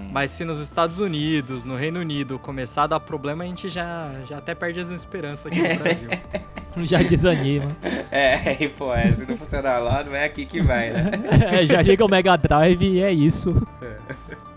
Hum. 0.08 0.12
Mas 0.12 0.30
se 0.30 0.44
nos 0.44 0.58
Estados 0.60 0.98
Unidos, 0.98 1.64
no 1.64 1.76
Reino 1.76 2.00
Unido, 2.00 2.38
começar 2.38 2.84
a 2.84 2.86
dar 2.86 3.00
problema, 3.00 3.44
a 3.44 3.46
gente 3.46 3.68
já, 3.68 4.10
já 4.28 4.38
até 4.38 4.54
perde 4.54 4.80
as 4.80 4.90
esperanças 4.90 5.46
aqui 5.46 5.60
no 5.62 5.78
Brasil. 5.78 6.08
Já 6.80 7.02
desanima. 7.02 7.76
É, 8.08 8.62
e 8.62 8.68
pô, 8.68 8.94
é, 8.94 9.10
se 9.10 9.26
não 9.26 9.36
funcionar 9.36 9.78
lá, 9.78 10.04
não 10.04 10.14
é 10.14 10.24
aqui 10.26 10.46
que 10.46 10.60
vai, 10.60 10.90
né? 10.92 11.10
É, 11.60 11.66
já 11.66 11.82
liga 11.82 12.04
o 12.04 12.08
Mega 12.08 12.36
Drive 12.36 12.82
e 12.82 13.02
é 13.02 13.10
isso. 13.12 13.66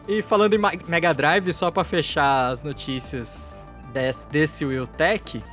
e 0.07 0.21
falando 0.21 0.53
em 0.53 0.59
Mega 0.87 1.13
Drive, 1.15 1.51
só 1.51 1.71
pra 1.71 1.83
fechar 1.83 2.49
as 2.51 2.61
notícias 2.61 3.65
desse, 3.91 4.27
desse 4.29 4.63
Will 4.65 4.85
Tech, 4.85 5.43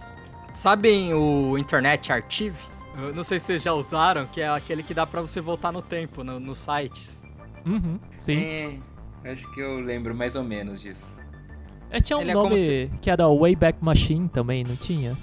sabem 0.52 1.14
o 1.14 1.56
Internet 1.56 2.12
Archive? 2.12 2.58
Eu 2.98 3.14
não 3.14 3.24
sei 3.24 3.38
se 3.38 3.46
vocês 3.46 3.62
já 3.62 3.72
usaram, 3.72 4.26
que 4.26 4.42
é 4.42 4.48
aquele 4.50 4.82
que 4.82 4.92
dá 4.92 5.06
pra 5.06 5.22
você 5.22 5.40
voltar 5.40 5.72
no 5.72 5.80
tempo, 5.80 6.22
no- 6.22 6.38
nos 6.40 6.58
sites. 6.58 7.24
Uhum, 7.64 7.98
sim. 8.14 8.36
É, 8.36 8.70
acho 9.24 9.50
que 9.52 9.60
eu 9.60 9.80
lembro 9.80 10.14
mais 10.14 10.36
ou 10.36 10.42
menos 10.44 10.80
disso. 10.80 11.16
É, 11.90 12.00
tinha 12.00 12.18
um 12.18 12.20
Ele 12.20 12.30
é 12.30 12.34
como 12.34 12.50
nome 12.50 12.56
se- 12.58 12.90
que 13.00 13.10
era 13.10 13.26
Wayback 13.28 13.78
Machine 13.82 14.28
também, 14.28 14.62
não 14.64 14.76
tinha? 14.76 15.16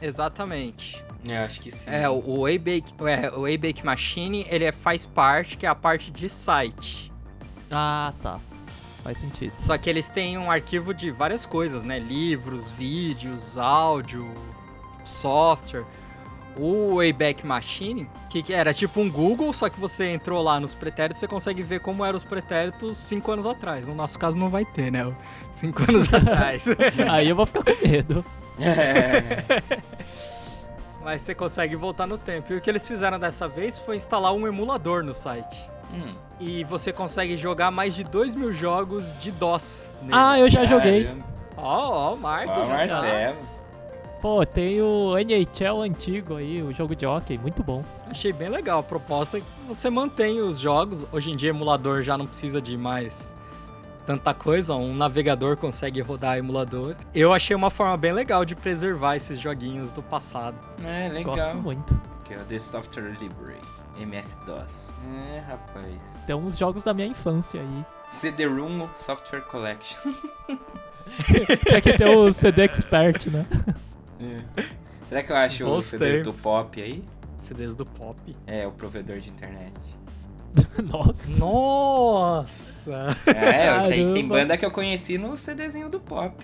Exatamente. 0.00 1.02
Eu 1.26 1.38
acho 1.42 1.60
que 1.60 1.70
sim. 1.70 1.88
É, 1.90 2.08
o, 2.08 2.14
o 2.14 2.40
Wayback, 2.42 2.92
é, 3.06 3.30
o 3.30 3.42
Wayback 3.42 3.84
Machine, 3.84 4.46
ele 4.48 4.64
é- 4.64 4.72
faz 4.72 5.04
parte, 5.04 5.56
que 5.56 5.66
é 5.66 5.68
a 5.68 5.74
parte 5.74 6.10
de 6.10 6.28
site. 6.28 7.12
Ah, 7.70 8.12
tá. 8.22 8.38
Faz 9.02 9.18
sentido. 9.18 9.52
Só 9.58 9.76
que 9.78 9.88
eles 9.88 10.10
têm 10.10 10.36
um 10.38 10.50
arquivo 10.50 10.92
de 10.92 11.10
várias 11.10 11.46
coisas, 11.46 11.82
né? 11.82 11.98
Livros, 11.98 12.68
vídeos, 12.70 13.56
áudio, 13.56 14.30
software. 15.04 15.84
O 16.56 16.96
Wayback 16.96 17.46
Machine, 17.46 18.06
que 18.28 18.52
era 18.52 18.74
tipo 18.74 19.00
um 19.00 19.10
Google, 19.10 19.52
só 19.52 19.68
que 19.68 19.78
você 19.80 20.12
entrou 20.12 20.42
lá 20.42 20.60
nos 20.60 20.74
pretéritos, 20.74 21.20
você 21.20 21.28
consegue 21.28 21.62
ver 21.62 21.80
como 21.80 22.04
eram 22.04 22.16
os 22.16 22.24
pretéritos 22.24 22.96
cinco 22.98 23.30
anos 23.32 23.46
atrás. 23.46 23.86
No 23.86 23.94
nosso 23.94 24.18
caso 24.18 24.36
não 24.36 24.48
vai 24.48 24.64
ter, 24.64 24.90
né? 24.90 25.14
Cinco 25.52 25.82
anos 25.88 26.12
atrás. 26.12 26.64
Aí 27.10 27.28
eu 27.28 27.36
vou 27.36 27.46
ficar 27.46 27.62
com 27.64 27.88
medo. 27.88 28.24
Mas 31.02 31.22
você 31.22 31.34
consegue 31.34 31.76
voltar 31.76 32.06
no 32.06 32.18
tempo. 32.18 32.52
E 32.52 32.56
o 32.56 32.60
que 32.60 32.68
eles 32.68 32.86
fizeram 32.86 33.18
dessa 33.18 33.48
vez 33.48 33.78
foi 33.78 33.96
instalar 33.96 34.34
um 34.34 34.46
emulador 34.46 35.02
no 35.02 35.14
site. 35.14 35.70
Hum, 35.92 36.14
E 36.38 36.62
você 36.64 36.92
consegue 36.92 37.36
jogar 37.36 37.70
mais 37.70 37.94
de 37.94 38.04
2 38.04 38.34
mil 38.34 38.52
jogos 38.52 39.16
de 39.18 39.30
DOS 39.32 39.88
nele. 40.02 40.12
Ah, 40.12 40.38
eu 40.38 40.48
já 40.50 40.66
joguei. 40.66 41.10
Ó, 41.56 42.10
ó, 42.10 42.14
o 42.14 42.18
Marco. 42.18 42.52
Ó, 42.52 42.66
Marcelo. 42.66 43.36
Pô, 44.20 44.44
tem 44.44 44.82
o 44.82 45.16
NHL 45.16 45.80
antigo 45.80 46.36
aí, 46.36 46.62
o 46.62 46.72
jogo 46.74 46.94
de 46.94 47.06
hockey, 47.06 47.38
muito 47.38 47.62
bom. 47.62 47.82
Achei 48.06 48.32
bem 48.32 48.50
legal. 48.50 48.80
A 48.80 48.82
proposta 48.82 49.38
é 49.38 49.40
que 49.40 49.46
você 49.66 49.88
mantém 49.88 50.40
os 50.40 50.58
jogos. 50.58 51.06
Hoje 51.10 51.30
em 51.30 51.36
dia, 51.36 51.50
emulador 51.50 52.02
já 52.02 52.18
não 52.18 52.26
precisa 52.26 52.60
de 52.60 52.76
mais 52.76 53.32
tanta 54.04 54.34
coisa. 54.34 54.74
Um 54.74 54.94
navegador 54.94 55.56
consegue 55.56 56.02
rodar 56.02 56.36
emulador. 56.36 56.96
Eu 57.14 57.32
achei 57.32 57.56
uma 57.56 57.70
forma 57.70 57.96
bem 57.96 58.12
legal 58.12 58.44
de 58.44 58.54
preservar 58.54 59.16
esses 59.16 59.38
joguinhos 59.40 59.90
do 59.90 60.02
passado. 60.02 60.56
É, 60.84 61.08
legal. 61.08 61.36
Gosto 61.36 61.56
muito. 61.56 61.98
Aqui, 62.20 62.34
ó, 62.38 62.44
The 62.44 62.58
Software 62.58 63.16
Library. 63.18 63.60
MS-DOS. 63.98 64.94
É, 65.14 65.38
rapaz. 65.40 65.98
Tem 66.26 66.36
uns 66.36 66.58
jogos 66.58 66.82
da 66.82 66.92
minha 66.92 67.08
infância 67.08 67.60
aí. 67.60 67.84
CD-ROM 68.12 68.88
Software 68.96 69.42
Collection. 69.42 69.98
Tinha 71.66 71.80
que 71.80 71.96
ter 71.96 72.08
o 72.08 72.30
CD 72.30 72.62
Expert, 72.62 73.26
né? 73.30 73.46
É. 74.20 74.62
Será 75.08 75.22
que 75.22 75.32
eu 75.32 75.36
acho 75.36 75.64
Bons 75.64 75.78
os 75.78 75.84
CDs 75.86 76.18
do 76.18 76.24
tempos. 76.26 76.42
Pop 76.42 76.82
aí? 76.82 77.04
CDs 77.38 77.74
do 77.74 77.86
pop. 77.86 78.36
É, 78.46 78.66
o 78.66 78.72
provedor 78.72 79.18
de 79.18 79.30
internet. 79.30 79.72
Nossa. 80.82 81.38
Nossa! 81.38 83.16
É, 83.26 83.88
tem, 83.88 84.12
tem 84.12 84.28
banda 84.28 84.56
que 84.56 84.64
eu 84.64 84.70
conheci 84.70 85.16
no 85.16 85.36
CDzinho 85.36 85.88
do 85.88 86.00
Pop. 86.00 86.34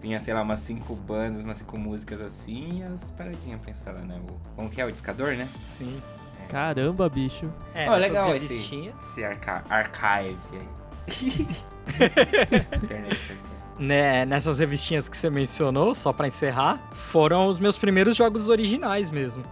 Vinha, 0.00 0.20
sei 0.20 0.34
lá, 0.34 0.42
umas 0.42 0.60
cinco 0.60 0.94
bandas, 0.94 1.42
umas 1.42 1.58
cinco 1.58 1.76
músicas 1.78 2.20
assim 2.20 2.80
e 2.80 2.82
as 2.84 3.10
paradinhas 3.10 3.60
pra 3.60 3.70
instalar, 3.70 4.04
né? 4.04 4.20
O, 4.28 4.54
como 4.54 4.70
que 4.70 4.80
é? 4.80 4.84
O 4.84 4.92
discador, 4.92 5.34
né? 5.34 5.48
Sim. 5.64 6.00
Caramba, 6.48 7.08
bicho. 7.08 7.52
É, 7.74 7.86
nessas 7.86 8.00
legal 8.00 8.36
esse, 8.36 8.92
esse 9.00 9.24
arca 9.24 9.64
archive 9.68 10.38
aí. 10.52 10.68
internet 12.82 13.10
archive. 13.10 13.55
Né, 13.78 14.24
nessas 14.24 14.58
revistinhas 14.58 15.08
que 15.08 15.16
você 15.16 15.28
mencionou, 15.28 15.94
só 15.94 16.12
pra 16.12 16.26
encerrar, 16.28 16.80
foram 16.92 17.46
os 17.46 17.58
meus 17.58 17.76
primeiros 17.76 18.16
jogos 18.16 18.48
originais 18.48 19.10
mesmo. 19.10 19.44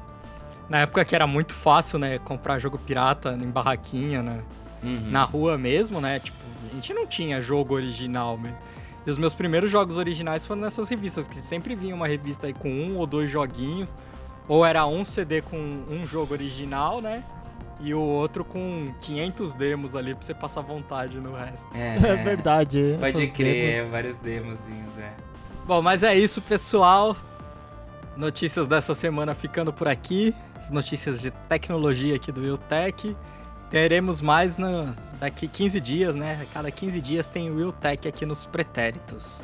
Na 0.69 0.79
época 0.79 1.05
que 1.05 1.15
era 1.15 1.27
muito 1.27 1.53
fácil, 1.55 1.99
né, 1.99 2.19
comprar 2.19 2.59
jogo 2.59 2.79
pirata 2.79 3.33
em 3.33 3.51
barraquinha, 3.51 4.23
né, 4.23 4.41
Uhum. 4.83 5.11
na 5.11 5.23
rua 5.25 5.57
mesmo, 5.57 6.01
né, 6.01 6.19
tipo, 6.19 6.37
a 6.71 6.75
gente 6.75 6.93
não 6.95 7.07
tinha 7.07 7.41
jogo 7.41 7.75
original 7.75 8.37
mesmo. 8.39 8.59
E 9.07 9.11
os 9.11 9.19
meus 9.19 9.35
primeiros 9.35 9.71
jogos 9.71 9.99
originais 9.99 10.47
foram 10.47 10.63
nessas 10.63 10.89
revistas, 10.89 11.29
que 11.29 11.37
sempre 11.37 11.75
vinha 11.75 11.95
uma 11.95 12.07
revista 12.07 12.47
aí 12.47 12.55
com 12.55 12.71
um 12.71 12.97
ou 12.97 13.07
dois 13.07 13.31
joguinhos, 13.31 13.95
ou 14.49 14.65
era 14.65 14.87
um 14.87 15.05
CD 15.05 15.43
com 15.43 15.57
um 15.57 16.07
jogo 16.07 16.33
original, 16.33 17.01
né, 17.03 17.23
e 17.81 17.93
o 17.95 18.01
outro 18.01 18.45
com 18.45 18.93
500 19.01 19.53
demos 19.55 19.95
ali 19.97 20.15
pra 20.15 20.25
você 20.25 20.35
passar 20.35 20.61
vontade 20.61 21.19
no 21.19 21.35
resto. 21.35 21.69
É, 21.77 21.97
É 22.13 22.17
verdade. 22.17 22.97
Pode 23.01 23.23
essas 23.23 23.31
crer, 23.35 23.75
demos. 23.75 23.91
vários 23.91 24.17
demozinhos, 24.19 24.99
é. 24.99 25.13
Bom, 25.67 25.81
mas 25.83 26.03
é 26.03 26.15
isso, 26.15 26.41
pessoal. 26.43 27.17
Notícias 28.17 28.67
dessa 28.67 28.95
semana 28.95 29.35
ficando 29.35 29.73
por 29.73 29.89
aqui. 29.89 30.35
As 30.59 30.71
notícias 30.71 31.21
de 31.21 31.31
tecnologia 31.49 32.17
aqui 32.17 32.31
do 32.31 32.41
Willtech. 32.41 33.17
Teremos 33.71 34.21
mais 34.23 34.57
no, 34.57 34.95
daqui 35.19 35.49
15 35.49 35.81
dias, 35.81 36.15
né? 36.15 36.39
A 36.43 36.47
cada 36.55 36.71
15 36.71 37.01
dias 37.01 37.29
tem 37.29 37.51
o 37.51 37.57
Willtech 37.57 38.07
aqui 38.07 38.25
nos 38.25 38.45
pretéritos. 38.45 39.43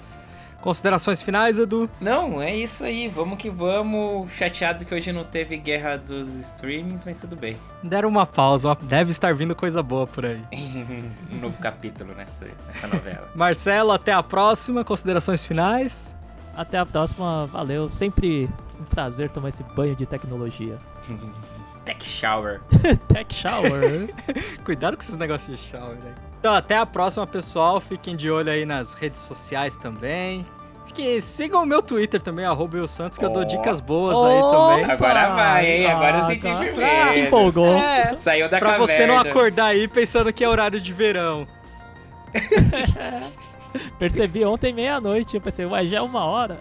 Considerações 0.61 1.23
finais, 1.23 1.59
Edu? 1.59 1.88
Não, 2.01 2.40
é 2.40 2.55
isso 2.55 2.85
aí, 2.85 3.09
vamos 3.09 3.38
que 3.38 3.49
vamos. 3.49 4.31
Chateado 4.33 4.85
que 4.85 4.94
hoje 4.94 5.11
não 5.12 5.25
teve 5.25 5.57
guerra 5.57 5.96
dos 5.96 6.29
streamings, 6.35 7.05
mas 7.05 7.20
tudo 7.20 7.35
bem. 7.35 7.57
Deram 7.83 8.09
uma 8.09 8.27
pausa, 8.27 8.68
uma- 8.68 8.75
deve 8.75 9.11
estar 9.11 9.35
vindo 9.35 9.55
coisa 9.55 9.83
boa 9.83 10.07
por 10.07 10.25
aí. 10.27 10.40
um 11.33 11.37
novo 11.40 11.57
capítulo 11.59 12.14
nessa, 12.14 12.46
nessa 12.66 12.87
novela. 12.88 13.29
Marcelo, 13.35 13.90
até 13.92 14.12
a 14.12 14.23
próxima. 14.23 14.85
Considerações 14.85 15.44
finais? 15.44 16.14
Até 16.55 16.79
a 16.79 16.85
próxima, 16.85 17.46
valeu. 17.46 17.88
Sempre 17.88 18.49
um 18.79 18.85
prazer 18.85 19.31
tomar 19.31 19.49
esse 19.49 19.62
banho 19.62 19.96
de 19.96 20.05
tecnologia. 20.05 20.77
Tech 21.85 22.05
Shower. 22.05 22.61
Tech 23.09 23.35
Shower. 23.35 24.12
Cuidado 24.64 24.96
com 24.96 25.03
esses 25.03 25.16
negócios 25.16 25.59
de 25.59 25.66
shower 25.70 25.96
aí. 26.05 26.30
Então, 26.40 26.55
até 26.55 26.79
a 26.79 26.87
próxima, 26.87 27.26
pessoal. 27.26 27.79
Fiquem 27.81 28.16
de 28.16 28.31
olho 28.31 28.50
aí 28.50 28.64
nas 28.64 28.94
redes 28.94 29.20
sociais 29.20 29.76
também. 29.76 30.46
Fiquem, 30.87 31.20
sigam 31.20 31.62
o 31.62 31.66
meu 31.66 31.83
Twitter 31.83 32.20
também, 32.20 32.44
arroba 32.46 32.88
Santos, 32.88 33.16
que 33.18 33.24
eu 33.24 33.31
dou 33.31 33.44
dicas 33.44 33.79
boas 33.79 34.16
aí 34.16 34.40
também. 34.81 34.92
Agora 34.92 35.29
vai, 35.29 35.70
hein? 35.70 35.87
Agora 35.87 36.18
eu 36.18 36.26
senti 36.26 36.40
tá. 36.40 36.57
firmeza. 36.57 37.16
Empolgou. 37.18 37.76
É, 37.76 38.16
Saiu 38.18 38.48
da 38.48 38.59
pra 38.59 38.72
caverna. 38.72 38.87
você 38.87 39.07
não 39.07 39.18
acordar 39.18 39.66
aí 39.66 39.87
pensando 39.87 40.33
que 40.33 40.42
é 40.42 40.48
horário 40.48 40.81
de 40.81 40.92
verão. 40.92 41.46
Percebi 44.00 44.44
ontem 44.44 44.72
meia-noite. 44.72 45.37
Eu 45.37 45.40
pensei, 45.40 45.64
ué, 45.66 45.87
já 45.87 45.98
é 45.98 46.00
uma 46.00 46.24
hora. 46.24 46.59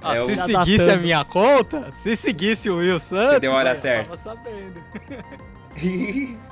Ah, 0.00 0.16
É, 0.16 0.20
se 0.22 0.34
Já 0.36 0.46
seguisse 0.46 0.78
datando. 0.78 0.98
a 0.98 1.02
minha 1.02 1.24
conta, 1.24 1.92
se 1.96 2.16
seguisse 2.16 2.70
o 2.70 2.76
Will 2.76 2.98
Santos, 2.98 3.40
deu 3.40 3.52
a 3.52 3.56
hora 3.56 3.76
certa. 3.76 4.04
tava 4.04 4.16
sabendo. 4.16 4.82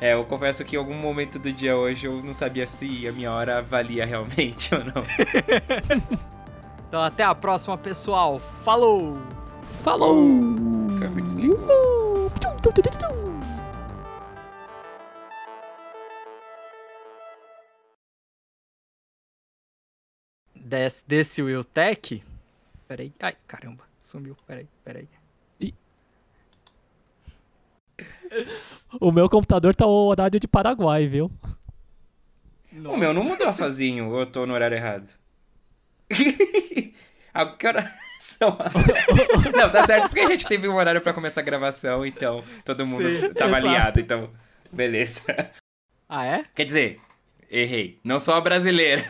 É, 0.00 0.12
eu 0.12 0.24
confesso 0.24 0.64
que 0.64 0.76
em 0.76 0.78
algum 0.78 0.94
momento 0.94 1.38
do 1.38 1.50
dia 1.52 1.76
hoje 1.76 2.06
eu 2.06 2.22
não 2.22 2.34
sabia 2.34 2.66
se 2.66 3.08
a 3.08 3.12
minha 3.12 3.32
hora 3.32 3.62
valia 3.62 4.04
realmente 4.04 4.72
ou 4.74 4.84
não. 4.84 5.02
Então, 6.86 7.02
até 7.02 7.24
a 7.24 7.34
próxima, 7.34 7.78
pessoal. 7.78 8.38
Falou! 8.62 9.18
Falou! 9.82 10.18
Câmbio 11.00 11.22
desligou. 11.22 11.56
Uh, 11.58 12.30
tchum, 12.38 12.56
tchum, 12.56 12.70
tchum, 12.72 12.98
tchum. 12.98 13.16
Des, 20.54 21.04
desse 21.06 21.42
Will 21.42 21.64
Tech. 21.64 22.22
Peraí. 22.86 23.12
Ai, 23.20 23.36
caramba. 23.46 23.84
Sumiu. 24.02 24.36
Peraí, 24.46 24.68
peraí. 24.84 25.08
O 29.00 29.12
meu 29.12 29.28
computador 29.28 29.74
tá 29.74 29.86
o 29.86 30.06
horário 30.06 30.38
de 30.40 30.48
Paraguai, 30.48 31.06
viu? 31.06 31.30
O 32.84 32.96
meu 32.96 33.14
não 33.14 33.24
mudou 33.24 33.52
sozinho, 33.52 34.10
ou 34.10 34.20
eu 34.20 34.26
tô 34.26 34.46
no 34.46 34.54
horário 34.54 34.76
errado? 34.76 35.08
a 37.32 37.46
que 37.46 37.66
hora 37.66 37.90
não, 39.56 39.70
tá 39.70 39.84
certo, 39.84 40.08
porque 40.08 40.20
a 40.20 40.30
gente 40.30 40.46
teve 40.46 40.68
um 40.68 40.74
horário 40.76 41.00
pra 41.00 41.12
começar 41.12 41.40
a 41.40 41.44
gravação, 41.44 42.04
então 42.04 42.44
todo 42.64 42.86
mundo 42.86 43.04
Sim, 43.04 43.32
tava 43.32 43.52
exato. 43.52 43.66
alinhado, 43.66 44.00
então 44.00 44.30
beleza. 44.70 45.22
Ah, 46.08 46.24
é? 46.24 46.44
Quer 46.54 46.64
dizer, 46.64 47.00
errei. 47.50 47.98
Não 48.04 48.20
sou 48.20 48.34
a 48.34 48.40
brasileira. 48.40 49.04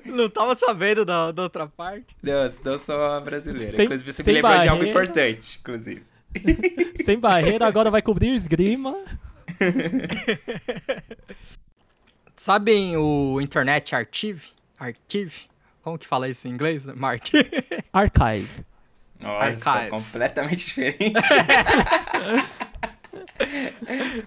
Não 0.04 0.28
tava 0.28 0.56
sabendo 0.56 1.04
da, 1.04 1.32
da 1.32 1.42
outra 1.44 1.66
parte. 1.66 2.06
não, 2.22 2.52
não 2.64 2.78
sou 2.78 3.02
a 3.04 3.20
brasileira. 3.20 3.70
Sem- 3.70 3.84
inclusive, 3.84 4.12
você 4.12 4.22
me 4.22 4.24
sem 4.24 4.34
lembrou 4.34 4.52
de 4.58 4.68
algo 4.68 4.84
barreira. 4.84 4.90
importante, 4.90 5.58
inclusive. 5.60 6.02
Sem 7.04 7.18
barreira, 7.18 7.66
agora 7.66 7.90
vai 7.90 8.02
cobrir 8.02 8.34
esgrima. 8.34 8.96
Sabem 12.36 12.96
o 12.96 13.40
Internet 13.40 13.94
Archive? 13.94 14.42
Archive? 14.78 15.42
Como 15.82 15.98
que 15.98 16.06
fala 16.06 16.28
isso 16.28 16.48
em 16.48 16.50
inglês? 16.50 16.84
Mark. 16.86 17.22
Archive. 17.92 18.64
Nossa, 19.20 19.70
Archive. 19.70 19.90
completamente 19.90 20.66
diferente. 20.66 21.12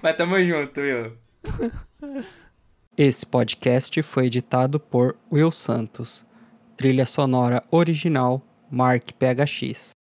Mas 0.02 0.16
tamo 0.16 0.42
junto, 0.44 0.82
viu? 0.82 1.18
Esse 3.00 3.28
podcast 3.28 4.02
foi 4.02 4.26
editado 4.26 4.80
por 4.80 5.16
Will 5.32 5.52
Santos. 5.52 6.26
Trilha 6.76 7.06
sonora 7.06 7.64
original 7.72 8.42
Mark 8.72 9.14
PHX. 9.20 9.97